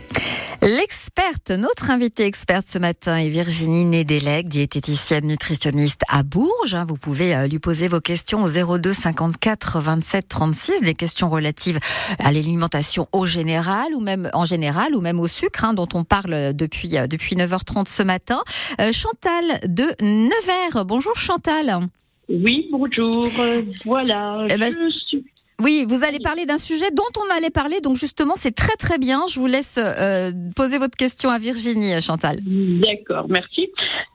Notre 1.49 1.91
invitée 1.91 2.25
experte 2.25 2.67
ce 2.67 2.77
matin 2.77 3.17
est 3.17 3.29
Virginie 3.29 3.85
Nédélec, 3.85 4.47
diététicienne 4.47 5.25
nutritionniste 5.25 6.01
à 6.09 6.23
Bourges. 6.23 6.75
Hein, 6.75 6.85
Vous 6.87 6.97
pouvez 6.97 7.35
euh, 7.35 7.47
lui 7.47 7.59
poser 7.59 7.87
vos 7.87 7.99
questions 8.01 8.43
au 8.43 8.77
02 8.77 8.93
54 8.93 9.79
27 9.79 10.27
36, 10.27 10.81
des 10.81 10.93
questions 10.93 11.29
relatives 11.29 11.79
à 12.19 12.31
l'alimentation 12.31 13.07
au 13.13 13.25
général 13.25 13.93
ou 13.95 13.99
même 13.99 14.29
en 14.33 14.45
général 14.45 14.93
ou 14.93 15.01
même 15.01 15.19
au 15.19 15.27
sucre 15.27 15.63
hein, 15.65 15.73
dont 15.73 15.87
on 15.93 16.03
parle 16.03 16.53
depuis 16.53 16.97
euh, 16.97 17.07
depuis 17.07 17.35
9h30 17.35 17.89
ce 17.89 18.03
matin. 18.03 18.43
Euh, 18.81 18.91
Chantal 18.91 19.43
de 19.65 19.85
Nevers. 20.01 20.85
Bonjour 20.85 21.15
Chantal. 21.15 21.79
Oui, 22.29 22.67
bonjour. 22.71 23.25
voilà. 23.85 24.45
Eh 24.49 24.57
ben, 24.57 24.71
je 24.71 24.97
suis 25.07 25.25
Oui, 25.63 25.85
vous 25.87 26.03
allez 26.03 26.19
parler 26.19 26.45
d'un 26.45 26.59
sujet 26.59 26.91
dont 26.91 27.01
on 27.17 27.35
allait 27.35 27.49
parler, 27.49 27.81
donc 27.81 27.95
justement, 27.95 28.35
c'est 28.35 28.53
très 28.53 28.75
très 28.75 28.99
bien. 28.99 29.21
Je 29.27 29.39
vous 29.39 29.47
laisse 29.47 29.79
euh, 29.79 30.31
poser 30.55 30.77
votre 30.77 30.95
question 30.95 31.31
à 31.31 31.39
Virginie, 31.39 31.99
Chantal. 31.99 32.37
D'accord, 32.45 33.25
merci. 33.27 33.71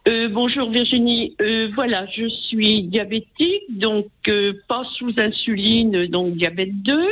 Euh, 0.08 0.28
bonjour 0.28 0.70
Virginie. 0.70 1.34
Euh, 1.40 1.68
voilà, 1.74 2.06
je 2.16 2.28
suis 2.28 2.84
diabétique, 2.84 3.64
donc 3.70 4.06
euh, 4.28 4.52
pas 4.68 4.84
sous 4.96 5.12
insuline, 5.18 6.06
donc 6.06 6.36
diabète 6.36 6.80
2. 6.82 7.08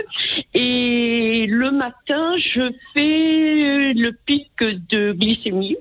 Et 0.55 1.47
le 1.49 1.73
matin, 1.73 2.35
je 2.38 2.71
fais 2.97 3.93
le 3.95 4.12
pic 4.27 4.49
de 4.61 5.11
glycémie. 5.11 5.77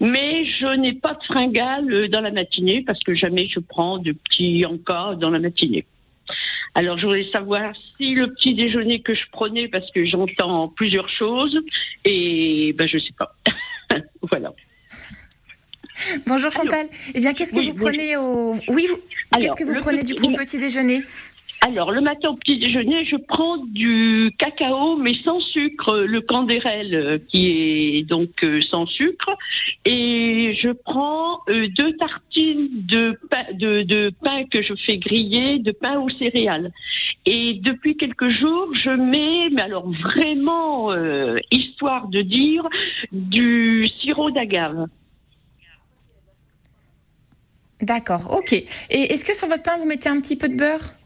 Mais 0.00 0.46
je 0.46 0.76
n'ai 0.76 0.94
pas 0.94 1.12
de 1.12 1.22
fringale 1.24 2.08
dans 2.08 2.22
la 2.22 2.30
matinée 2.30 2.82
parce 2.86 3.00
que 3.00 3.14
jamais 3.14 3.48
je 3.48 3.60
prends 3.60 3.98
de 3.98 4.12
petits 4.12 4.64
encas 4.64 5.14
dans 5.16 5.30
la 5.30 5.38
matinée. 5.38 5.84
Alors, 6.74 6.98
je 6.98 7.06
voulais 7.06 7.30
savoir 7.30 7.74
si 7.96 8.14
le 8.14 8.32
petit 8.34 8.54
déjeuner 8.54 9.02
que 9.02 9.14
je 9.14 9.22
prenais, 9.30 9.68
parce 9.68 9.90
que 9.90 10.06
j'entends 10.06 10.68
plusieurs 10.68 11.08
choses, 11.10 11.58
et 12.04 12.72
ben 12.76 12.88
je 12.88 12.98
sais 12.98 13.14
pas. 13.18 13.34
voilà. 14.30 14.52
Bonjour 16.26 16.50
Chantal. 16.50 16.86
Eh 17.14 17.20
bien, 17.20 17.34
qu'est-ce 17.34 17.52
que 17.52 17.58
Oui, 17.58 17.70
vous 17.70 17.84
prenez 17.84 18.16
au 18.16 18.54
Oui, 18.68 18.86
vous... 18.88 19.38
qu'est-ce 19.38 19.54
que 19.54 19.64
vous 19.64 19.80
prenez 19.80 20.02
du 20.02 20.14
coup 20.14 20.26
au 20.26 20.36
petit 20.36 20.58
déjeuner? 20.58 21.02
Alors, 21.64 21.92
le 21.92 22.00
matin 22.00 22.30
au 22.30 22.34
petit 22.34 22.58
déjeuner, 22.58 23.04
je 23.04 23.14
prends 23.14 23.56
du 23.56 24.34
cacao, 24.36 24.96
mais 24.96 25.14
sans 25.24 25.38
sucre, 25.38 25.96
le 25.96 26.20
candérel, 26.20 26.92
euh, 26.92 27.18
qui 27.28 27.98
est 27.98 28.02
donc 28.02 28.42
euh, 28.42 28.60
sans 28.62 28.84
sucre. 28.86 29.30
Et 29.84 30.58
je 30.60 30.70
prends 30.70 31.38
euh, 31.48 31.68
deux 31.68 31.96
tartines 31.98 32.68
de 32.72 33.16
pain, 33.30 34.44
que 34.50 34.60
je 34.60 34.74
fais 34.74 34.98
griller, 34.98 35.60
de 35.60 35.70
pain 35.70 36.00
aux 36.00 36.10
céréales. 36.10 36.72
Et 37.26 37.54
depuis 37.62 37.96
quelques 37.96 38.30
jours, 38.30 38.74
je 38.74 38.90
mets, 38.90 39.48
mais 39.50 39.62
alors 39.62 39.88
vraiment, 39.88 40.92
histoire 41.52 42.08
de 42.08 42.22
dire, 42.22 42.68
du 43.12 43.88
sirop 44.00 44.32
d'agave. 44.32 44.86
D'accord, 47.80 48.36
ok. 48.36 48.52
Et 48.52 48.64
est-ce 48.90 49.24
que 49.24 49.36
sur 49.36 49.46
votre 49.46 49.62
pain 49.62 49.78
vous 49.78 49.86
mettez 49.86 50.08
un 50.08 50.20
petit 50.20 50.36
peu 50.36 50.48
de 50.48 50.56
beurre? 50.56 51.01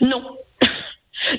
Non. 0.00 0.22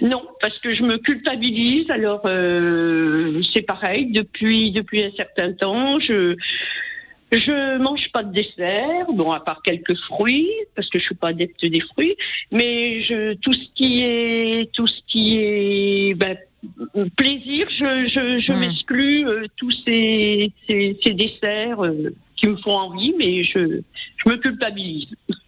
Non, 0.02 0.22
parce 0.40 0.58
que 0.60 0.74
je 0.74 0.82
me 0.82 0.98
culpabilise. 0.98 1.90
Alors 1.92 2.22
euh, 2.26 3.42
c'est 3.54 3.64
pareil 3.64 4.12
depuis 4.12 4.72
depuis 4.72 5.04
un 5.04 5.12
certain 5.12 5.52
temps. 5.52 6.00
Je 6.00 6.36
je 7.34 7.78
mange 7.80 8.10
pas 8.14 8.24
de 8.24 8.32
dessert, 8.32 9.08
bon 9.12 9.32
à 9.34 9.42
part 9.42 9.62
quelques 9.62 9.96
fruits 10.08 10.50
parce 10.76 10.88
que 10.90 11.00
je 11.00 11.04
suis 11.04 11.16
pas 11.16 11.30
adepte 11.30 11.66
des 11.66 11.82
fruits, 11.82 12.16
mais 12.52 13.02
je 13.04 13.34
tout 13.36 13.52
ce 13.52 13.66
qui 13.76 14.04
est 14.04 14.72
tout 14.72 14.88
ce 14.88 15.02
qui 15.08 15.38
est 15.38 16.14
ben, 16.16 16.38
plaisir, 17.18 17.68
je 17.70 18.08
je, 18.08 18.40
je 18.40 18.54
Mm. 18.54 18.60
m'exclus 18.60 19.28
euh, 19.28 19.48
tous 19.58 19.72
ces, 19.84 20.52
ces 20.66 20.98
ces 21.06 21.14
desserts 21.14 21.84
euh, 21.84 22.16
qui 22.38 22.48
me 22.48 22.56
font 22.58 22.78
envie, 22.78 23.14
mais 23.18 23.44
je 23.44 23.82
je 24.24 24.30
me 24.30 24.38
culpabilise. 24.38 25.08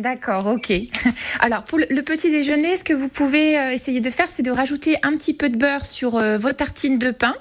D'accord, 0.00 0.46
ok. 0.46 0.72
Alors 1.40 1.64
pour 1.64 1.78
le, 1.78 2.00
petit 2.02 2.30
déjeuner, 2.30 2.76
ce 2.76 2.84
que 2.84 2.92
vous 2.94 3.08
pouvez 3.08 3.58
euh, 3.58 3.70
essayer 3.72 4.00
de 4.00 4.10
faire, 4.10 4.28
c'est 4.28 4.42
de 4.42 4.50
rajouter 4.50 4.96
un 5.02 5.12
petit 5.12 5.34
peu 5.34 5.48
de 5.48 5.56
beurre 5.56 5.86
sur 5.86 6.16
euh, 6.16 6.38
vos 6.38 6.52
tartines 6.52 6.98
de 6.98 7.10
pain 7.10 7.34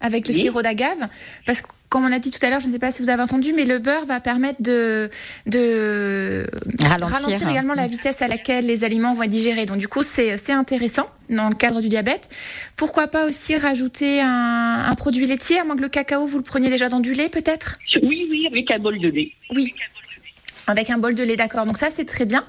avec 0.00 0.28
le 0.28 0.34
Oui. 0.34 0.40
sirop 0.42 0.60
d'agave, 0.62 1.08
parce 1.46 1.62
que 1.62 1.68
comme 1.88 2.04
on 2.04 2.12
a 2.12 2.18
dit 2.18 2.32
tout 2.32 2.44
à 2.44 2.50
l'heure, 2.50 2.58
je 2.60 2.66
ne 2.66 2.72
sais 2.72 2.80
pas 2.80 2.90
si 2.90 3.02
vous 3.02 3.08
avez 3.08 3.22
entendu, 3.22 3.52
mais 3.52 3.64
le 3.64 3.78
beurre 3.78 4.04
va 4.04 4.18
permettre 4.18 4.60
de, 4.60 5.08
de 5.46 6.44
Ralentir. 6.82 7.48
également 7.48 7.72
la 7.74 7.86
vitesse 7.86 8.20
à 8.20 8.26
laquelle 8.26 8.66
les 8.66 8.82
aliments 8.82 9.14
vont 9.14 9.22
être 9.22 9.30
digérés. 9.30 9.64
Donc 9.64 9.78
du 9.78 9.86
coup, 9.86 10.02
c'est 10.02 10.36
c'est 10.36 10.52
intéressant 10.52 11.06
dans 11.30 11.48
le 11.48 11.54
cadre 11.54 11.80
du 11.80 11.88
diabète. 11.88 12.28
Pourquoi 12.76 13.06
pas 13.06 13.26
aussi 13.26 13.56
rajouter 13.56 14.20
un, 14.20 14.84
un 14.88 14.94
produit 14.96 15.24
laitier, 15.26 15.60
à 15.60 15.64
moins 15.64 15.76
que 15.76 15.82
le 15.82 15.88
cacao, 15.88 16.26
vous 16.26 16.38
le 16.38 16.44
preniez 16.44 16.68
déjà 16.68 16.88
dans 16.88 17.00
du 17.00 17.14
lait 17.14 17.28
peut-être? 17.28 17.76
Oui, 18.02 18.26
oui, 18.28 18.46
avec 18.50 18.70
un 18.72 18.78
bol 18.80 18.98
de 18.98 19.08
lait. 19.08 19.30
Oui. 19.54 19.72
Avec 20.66 20.88
un 20.90 20.98
bol 20.98 21.14
de 21.14 21.22
lait, 21.22 21.36
d'accord. 21.36 21.66
Donc 21.66 21.76
ça, 21.76 21.90
c'est 21.90 22.06
très 22.06 22.24
bien. 22.24 22.44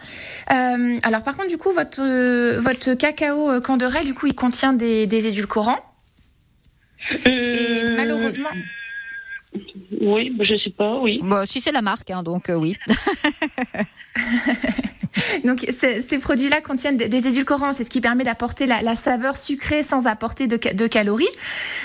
Euh, 0.52 0.98
alors 1.04 1.22
par 1.24 1.36
contre, 1.36 1.50
du 1.50 1.58
coup, 1.58 1.72
votre 1.74 2.02
euh, 2.02 2.60
votre 2.60 2.94
cacao 2.94 3.52
euh, 3.52 3.60
Canderel, 3.62 4.06
du 4.06 4.14
coup, 4.14 4.28
il 4.28 4.34
contient 4.36 4.74
des, 4.74 5.06
des 5.06 5.28
édulcorants. 5.28 5.80
Et 7.26 7.30
Euh, 7.30 7.96
malheureusement, 7.98 8.50
Oui, 10.02 10.32
bah, 10.38 10.44
je 10.48 10.56
sais 10.56 10.70
pas, 10.72 10.98
oui. 11.02 11.20
Bon, 11.22 11.46
si 11.46 11.62
c'est 11.62 11.72
la 11.72 11.82
marque, 11.82 12.10
hein, 12.10 12.24
donc 12.24 12.50
euh, 12.50 12.56
oui. 12.56 12.78
donc 15.44 15.66
ces, 15.70 16.18
produits-là 16.18 16.62
contiennent 16.62 16.98
des, 16.98 17.08
des 17.08 17.28
édulcorants. 17.28 17.74
C'est 17.74 17.84
ce 17.84 17.90
qui 17.90 18.02
permet 18.02 18.24
d'apporter 18.24 18.66
la, 18.66 18.82
la 18.82 18.96
saveur 18.96 19.38
sucrée 19.38 19.84
sans 19.84 20.08
apporter 20.08 20.48
de 20.48 20.88
calories. 20.88 21.26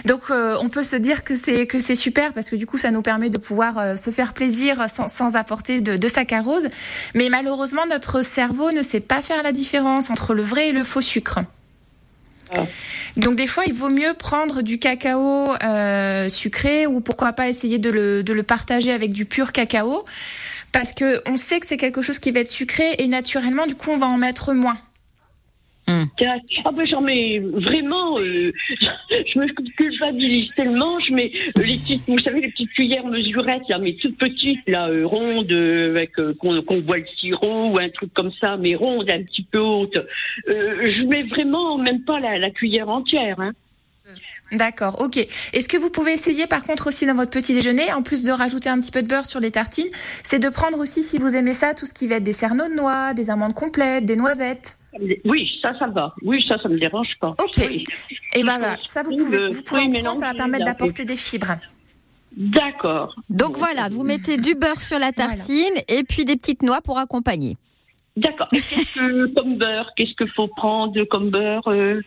Donc 0.05 0.31
euh, 0.31 0.57
on 0.61 0.69
peut 0.69 0.85
se 0.85 0.97
dire 0.97 1.25
que 1.25 1.37
c'est 1.37 1.67
que 1.67 1.81
c'est 1.81 1.97
super 1.97 2.33
parce 2.33 2.51
que 2.51 2.57
du 2.57 2.67
coup, 2.67 2.79
ça 2.79 2.91
nous 2.91 3.03
permet 3.03 3.31
de 3.31 3.39
pouvoir 3.39 3.79
euh, 3.79 3.97
se 3.97 4.11
faire 4.11 4.33
plaisir 4.33 4.89
sans, 4.89 5.09
sans 5.09 5.37
apporter 5.37 5.81
de, 5.81 5.97
de 5.97 6.09
saccharose. 6.09 6.69
Mais 7.15 7.29
malheureusement, 7.29 7.87
notre 7.89 8.23
cerveau 8.23 8.73
ne 8.73 8.83
sait 8.83 9.01
pas 9.01 9.23
faire 9.23 9.43
la 9.43 9.53
différence 9.53 10.11
entre 10.11 10.35
le 10.35 10.43
vrai 10.43 10.69
et 10.69 10.73
le 10.73 10.85
faux 10.85 11.01
sucre. 11.01 11.41
Ah. 12.57 12.65
Donc 13.17 13.37
des 13.37 13.47
fois, 13.47 13.65
il 13.67 13.73
vaut 13.73 13.91
mieux 13.91 14.15
prendre 14.15 14.63
du 14.63 14.79
cacao 14.79 15.53
euh, 15.63 16.29
sucré 16.29 16.87
ou 16.87 17.01
pourquoi 17.01 17.33
pas 17.33 17.49
essayer 17.49 17.79
de 17.79 17.91
le, 17.91 18.23
de 18.23 18.33
le 18.33 18.43
partager 18.43 18.93
avec 18.93 19.13
du 19.13 19.25
pur 19.25 19.53
cacao 19.53 20.05
parce 20.73 20.93
que 20.93 21.29
on 21.29 21.37
sait 21.37 21.61
que 21.61 21.67
c'est 21.67 21.77
quelque 21.77 22.03
chose 22.03 22.19
qui 22.19 22.31
va 22.31 22.41
être 22.41 22.49
sucré 22.49 22.95
et 22.99 23.07
naturellement, 23.07 23.67
du 23.67 23.75
coup, 23.75 23.91
on 23.91 23.99
va 23.99 24.07
en 24.07 24.19
mettre 24.19 24.53
moins. 24.53 24.77
Tiens, 26.19 26.37
Ah 26.65 26.71
ben 26.73 26.87
j'en 26.87 27.01
mets 27.01 27.41
vraiment, 27.41 28.19
euh, 28.21 28.53
je 29.11 29.39
me 29.39 29.47
culpabilise 29.77 30.49
tellement, 30.55 31.01
je 31.01 31.13
mets 31.13 31.33
euh, 31.59 31.63
les 31.63 31.79
petites, 31.79 32.03
vous 32.07 32.19
savez 32.21 32.43
les 32.43 32.51
petites 32.51 32.71
cuillères 32.71 33.07
mesurettes 33.07 33.69
là, 33.69 33.79
mais 33.79 33.95
toutes 33.95 34.17
petites 34.17 34.61
là, 34.69 34.89
euh, 34.89 35.05
rondes 35.05 35.51
euh, 35.51 35.91
avec 35.91 36.17
euh, 36.21 36.35
qu'on 36.39 36.63
qu'on 36.63 36.79
boit 36.79 36.99
le 36.99 37.07
sirop 37.19 37.71
ou 37.71 37.79
un 37.79 37.89
truc 37.89 38.13
comme 38.15 38.31
ça, 38.41 38.57
mais 38.57 38.77
rondes 38.77 39.11
un 39.11 39.23
petit 39.23 39.43
peu 39.43 39.59
hautes. 39.59 39.99
Euh, 40.49 40.85
je 40.85 41.03
mets 41.07 41.25
vraiment 41.25 41.77
même 41.77 42.05
pas 42.05 42.21
la, 42.21 42.39
la 42.39 42.51
cuillère 42.51 42.89
entière. 42.89 43.41
Hein. 43.41 43.53
D'accord, 44.53 45.01
ok. 45.01 45.17
Et 45.53 45.61
ce 45.63 45.69
que 45.69 45.77
vous 45.77 45.91
pouvez 45.91 46.13
essayer 46.13 46.47
par 46.47 46.65
contre 46.65 46.89
aussi 46.89 47.07
dans 47.07 47.15
votre 47.15 47.31
petit 47.31 47.55
déjeuner, 47.55 47.93
en 47.93 48.03
plus 48.03 48.23
de 48.25 48.33
rajouter 48.33 48.69
un 48.69 48.81
petit 48.81 48.91
peu 48.91 49.03
de 49.03 49.07
beurre 49.07 49.27
sur 49.27 49.41
les 49.41 49.51
tartines, 49.51 49.89
c'est 50.25 50.39
de 50.39 50.49
prendre 50.49 50.79
aussi, 50.79 51.03
si 51.03 51.19
vous 51.19 51.35
aimez 51.37 51.55
ça, 51.55 51.75
tout 51.75 51.87
ce 51.87 51.95
qui 51.95 52.07
va 52.09 52.17
être 52.17 52.25
des 52.25 52.33
cerneaux 52.33 52.69
de 52.69 52.75
noix, 52.75 53.15
des 53.15 53.31
amandes 53.31 53.55
complètes, 53.55 54.05
des 54.05 54.17
noisettes. 54.17 54.77
Oui, 55.25 55.49
ça, 55.63 55.73
ça 55.79 55.87
va. 55.87 56.15
Oui, 56.23 56.45
ça, 56.49 56.59
ça 56.61 56.69
me 56.69 56.79
dérange 56.79 57.13
pas. 57.21 57.29
Ok. 57.39 57.59
Oui. 57.71 57.85
Et 58.35 58.43
ben 58.43 58.59
voilà, 58.59 58.77
ça 58.81 59.05
vous 59.05 59.11
pouvez, 59.17 59.49
vous 59.49 59.63
pouvez 59.63 59.83
oui, 59.83 59.99
en 59.99 60.03
prendre, 60.03 60.17
ça 60.17 60.27
va 60.27 60.35
permettre 60.35 60.65
d'apporter 60.65 61.05
des 61.05 61.17
fibres. 61.17 61.57
D'accord. 62.37 63.15
Donc 63.29 63.57
voilà, 63.57 63.89
vous 63.89 64.03
mettez 64.05 64.37
du 64.37 64.55
beurre 64.55 64.81
sur 64.81 64.99
la 64.99 65.11
Voilà. 65.15 65.35
tartine 65.35 65.75
et 65.89 66.03
puis 66.05 66.25
des 66.25 66.37
petites 66.37 66.63
noix 66.63 66.81
pour 66.81 66.99
accompagner. 66.99 67.57
D'accord. 68.17 68.49
Et 68.53 68.61
qu'est-ce 68.61 68.95
que 68.95 69.27
comme 69.35 69.57
beurre 69.59 69.91
Qu'est-ce 69.97 70.15
qu'il 70.15 70.31
faut 70.35 70.49
prendre 70.49 71.05
comme 71.05 71.31
beurre 71.31 71.69
euh? 71.69 72.01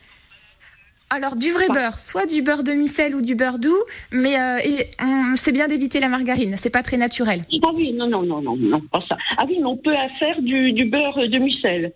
Alors 1.13 1.35
du 1.35 1.51
vrai 1.51 1.67
beurre, 1.67 1.99
soit 1.99 2.25
du 2.25 2.41
beurre 2.41 2.63
demi-sel 2.63 3.13
ou 3.13 3.21
du 3.21 3.35
beurre 3.35 3.59
doux, 3.59 3.77
mais 4.11 4.35
euh, 4.35 4.57
et, 4.63 5.51
bien 5.51 5.67
d'éviter 5.67 5.99
la 5.99 6.09
margarine, 6.09 6.55
c'est 6.57 6.71
pas 6.71 6.81
très 6.81 6.97
naturel. 6.97 7.43
Ah 7.63 7.69
oui, 7.75 7.93
non, 7.93 8.09
non, 8.09 8.23
non, 8.23 8.41
non, 8.41 8.57
non, 8.57 8.81
pas 8.91 8.99
ça. 9.07 9.15
Ah 9.37 9.43
oui, 9.47 9.57
mais 9.59 9.65
on 9.65 9.77
peut 9.77 9.93
faire 10.17 10.41
du, 10.41 10.71
du 10.71 10.85
beurre 10.85 11.29
demi-sel. 11.29 11.93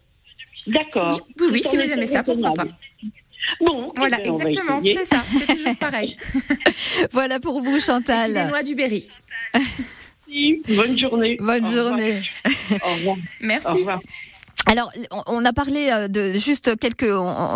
D'accord. 0.67 1.27
Oui, 1.39 1.47
oui, 1.51 1.63
si 1.63 1.77
vous 1.77 1.81
aimez 1.81 2.05
ça, 2.05 2.21
pourquoi 2.21 2.53
pas. 2.53 2.65
Bon, 3.59 3.91
Voilà, 3.95 4.17
ben, 4.17 4.35
exactement, 4.35 4.81
c'est 4.83 5.05
ça, 5.05 5.23
c'est 5.31 5.55
toujours 5.55 5.75
pareil. 5.77 6.15
Voilà 7.11 7.39
pour 7.39 7.59
vous, 7.63 7.79
Chantal. 7.79 8.47
noix 8.49 8.61
du 8.61 8.75
berry. 8.75 9.09
Merci. 10.27 10.61
Bonne 10.75 10.99
journée. 10.99 11.37
Bonne 11.39 11.65
Au 11.65 11.67
revoir. 11.69 11.87
journée. 11.87 12.13
Au 12.83 12.93
revoir. 12.93 13.17
Au 13.17 13.19
Merci. 13.41 13.67
revoir. 13.79 13.99
Alors, 14.69 14.91
on- 15.27 15.45
a 15.45 15.53
parlé 15.53 15.89
euh, 15.91 16.07
de 16.09 16.33
juste 16.33 16.77
quelques, 16.77 17.09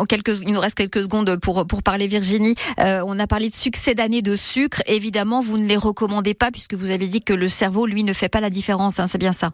quelques, 0.08 0.40
il 0.42 0.54
nous 0.54 0.60
reste 0.62 0.76
quelques 0.76 1.04
secondes 1.04 1.36
pour 1.38 1.68
pour 1.68 1.84
parler 1.84 2.08
Virginie. 2.08 2.56
Euh, 2.80 3.04
on 3.06 3.20
a 3.20 3.28
parlé 3.28 3.50
de 3.50 3.56
succès 3.56 3.96
d'année 3.96 4.22
de 4.22 4.36
sucre. 4.38 4.82
Évidemment, 4.86 5.42
vous 5.42 5.58
ne 5.58 5.66
les 5.66 5.76
recommandez 5.78 6.34
pas 6.34 6.52
puisque 6.52 6.74
vous 6.74 6.90
avez 6.90 7.08
dit 7.08 7.20
que 7.20 7.34
le 7.34 7.50
cerveau, 7.50 7.86
lui, 7.86 8.04
ne 8.06 8.14
fait 8.14 8.30
pas 8.30 8.40
la 8.40 8.50
différence. 8.50 9.00
hein, 9.00 9.08
c'est 9.08 9.18
bien 9.18 9.34
ça. 9.34 9.52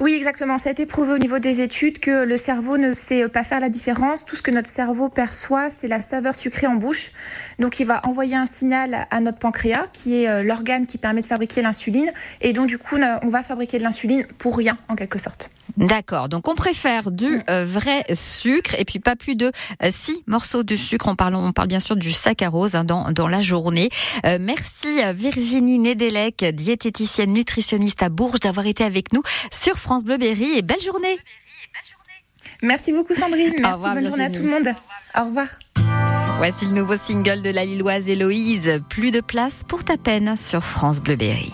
Oui, 0.00 0.12
exactement. 0.12 0.58
Ça 0.58 0.68
a 0.68 0.72
été 0.72 0.84
prouvé 0.86 1.14
au 1.14 1.18
niveau 1.18 1.38
des 1.38 1.60
études 1.62 1.98
que 1.98 2.24
le 2.24 2.36
cerveau 2.36 2.76
ne 2.76 2.92
sait 2.92 3.26
pas 3.28 3.42
faire 3.42 3.58
la 3.58 3.70
différence. 3.70 4.24
Tout 4.26 4.36
ce 4.36 4.42
que 4.42 4.50
notre 4.50 4.68
cerveau 4.68 5.08
perçoit, 5.08 5.70
c'est 5.70 5.88
la 5.88 6.02
saveur 6.02 6.34
sucrée 6.34 6.66
en 6.66 6.74
bouche. 6.74 7.10
Donc, 7.58 7.80
il 7.80 7.86
va 7.86 8.00
envoyer 8.06 8.36
un 8.36 8.44
signal 8.46 9.06
à 9.10 9.20
notre 9.20 9.38
pancréas, 9.38 9.86
qui 9.92 10.22
est 10.22 10.28
euh, 10.28 10.42
l'organe 10.42 10.86
qui 10.86 10.98
permet 10.98 11.22
de 11.22 11.26
fabriquer 11.26 11.62
l'insuline. 11.62 12.12
Et 12.42 12.52
donc, 12.52 12.66
du 12.68 12.76
coup, 12.78 12.96
on 13.22 13.28
va 13.28 13.42
fabriquer 13.42 13.78
de 13.78 13.82
l'insuline 13.82 14.24
pour 14.38 14.56
rien, 14.58 14.76
en 14.88 14.94
quelque 14.94 15.18
sorte. 15.18 15.48
D'accord, 15.76 16.28
donc 16.28 16.48
on 16.48 16.54
préfère 16.54 17.10
du 17.10 17.26
mm. 17.26 17.42
euh, 17.50 17.64
vrai 17.66 18.04
sucre 18.14 18.74
et 18.78 18.84
puis 18.84 18.98
pas 18.98 19.16
plus 19.16 19.36
de 19.36 19.52
6 19.82 20.12
euh, 20.12 20.14
morceaux 20.26 20.62
de 20.62 20.76
sucre. 20.76 21.08
On 21.08 21.16
parle, 21.16 21.34
on 21.34 21.52
parle 21.52 21.68
bien 21.68 21.80
sûr 21.80 21.96
du 21.96 22.12
saccharose 22.12 22.74
hein, 22.74 22.84
dans, 22.84 23.12
dans 23.12 23.28
la 23.28 23.40
journée. 23.40 23.90
Euh, 24.24 24.38
merci 24.40 25.00
Virginie 25.14 25.78
Nedelec, 25.78 26.44
diététicienne 26.54 27.32
nutritionniste 27.32 28.02
à 28.02 28.08
Bourges, 28.08 28.40
d'avoir 28.40 28.66
été 28.66 28.84
avec 28.84 29.12
nous 29.12 29.22
sur 29.52 29.76
France 29.78 30.04
Bleu 30.04 30.16
Berry 30.16 30.58
et 30.58 30.62
belle 30.62 30.80
journée. 30.80 31.18
Merci 32.62 32.92
beaucoup 32.92 33.14
Sandrine, 33.14 33.54
merci, 33.60 33.84
bonne 33.94 34.06
journée 34.06 34.24
à 34.24 34.30
tout 34.30 34.42
le 34.42 34.50
monde. 34.50 34.66
Au 35.16 35.24
revoir. 35.24 35.46
Voici 36.38 36.66
le 36.66 36.72
nouveau 36.72 36.96
single 36.96 37.42
de 37.42 37.50
la 37.50 37.64
Lilloise 37.64 38.08
Héloïse, 38.08 38.80
Plus 38.88 39.10
de 39.10 39.20
place 39.20 39.62
pour 39.66 39.84
ta 39.84 39.96
peine 39.96 40.36
sur 40.36 40.62
France 40.62 41.00
Bleu 41.00 41.16
Berry. 41.16 41.52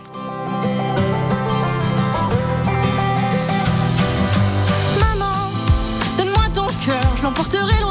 L'emporterai 7.45 7.84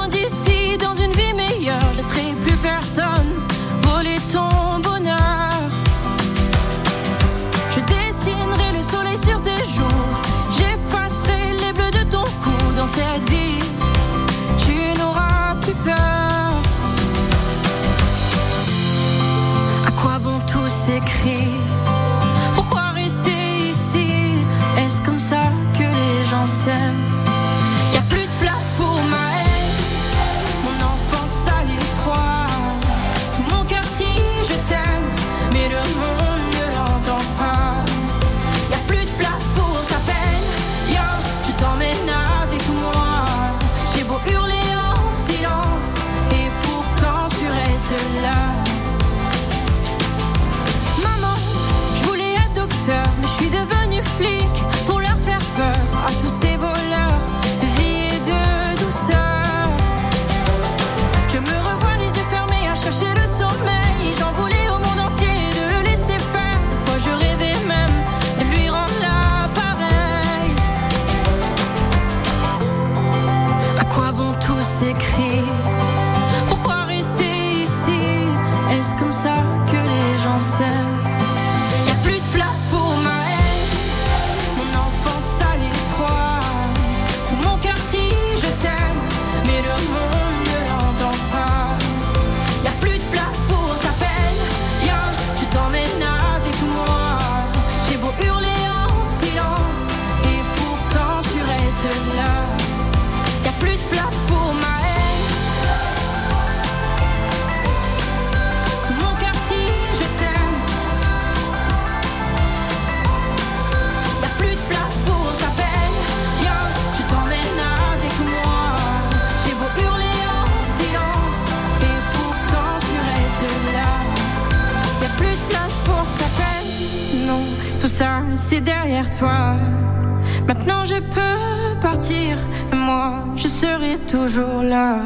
Maintenant 130.48 130.86
je 130.86 130.96
peux 130.96 131.80
partir, 131.80 132.38
moi 132.74 133.26
je 133.36 133.48
serai 133.48 133.98
toujours 134.08 134.62
là. 134.64 135.00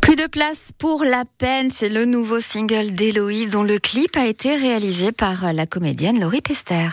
Plus 0.00 0.16
de 0.16 0.26
place 0.26 0.70
pour 0.78 1.04
la 1.04 1.24
peine, 1.38 1.70
c'est 1.72 1.88
le 1.88 2.04
nouveau 2.04 2.40
single 2.40 2.92
d'Héloïse 2.92 3.50
dont 3.50 3.64
le 3.64 3.78
clip 3.78 4.16
a 4.16 4.26
été 4.26 4.54
réalisé 4.54 5.10
par 5.10 5.52
la 5.52 5.66
comédienne 5.66 6.20
Laurie 6.20 6.42
Pester. 6.42 6.88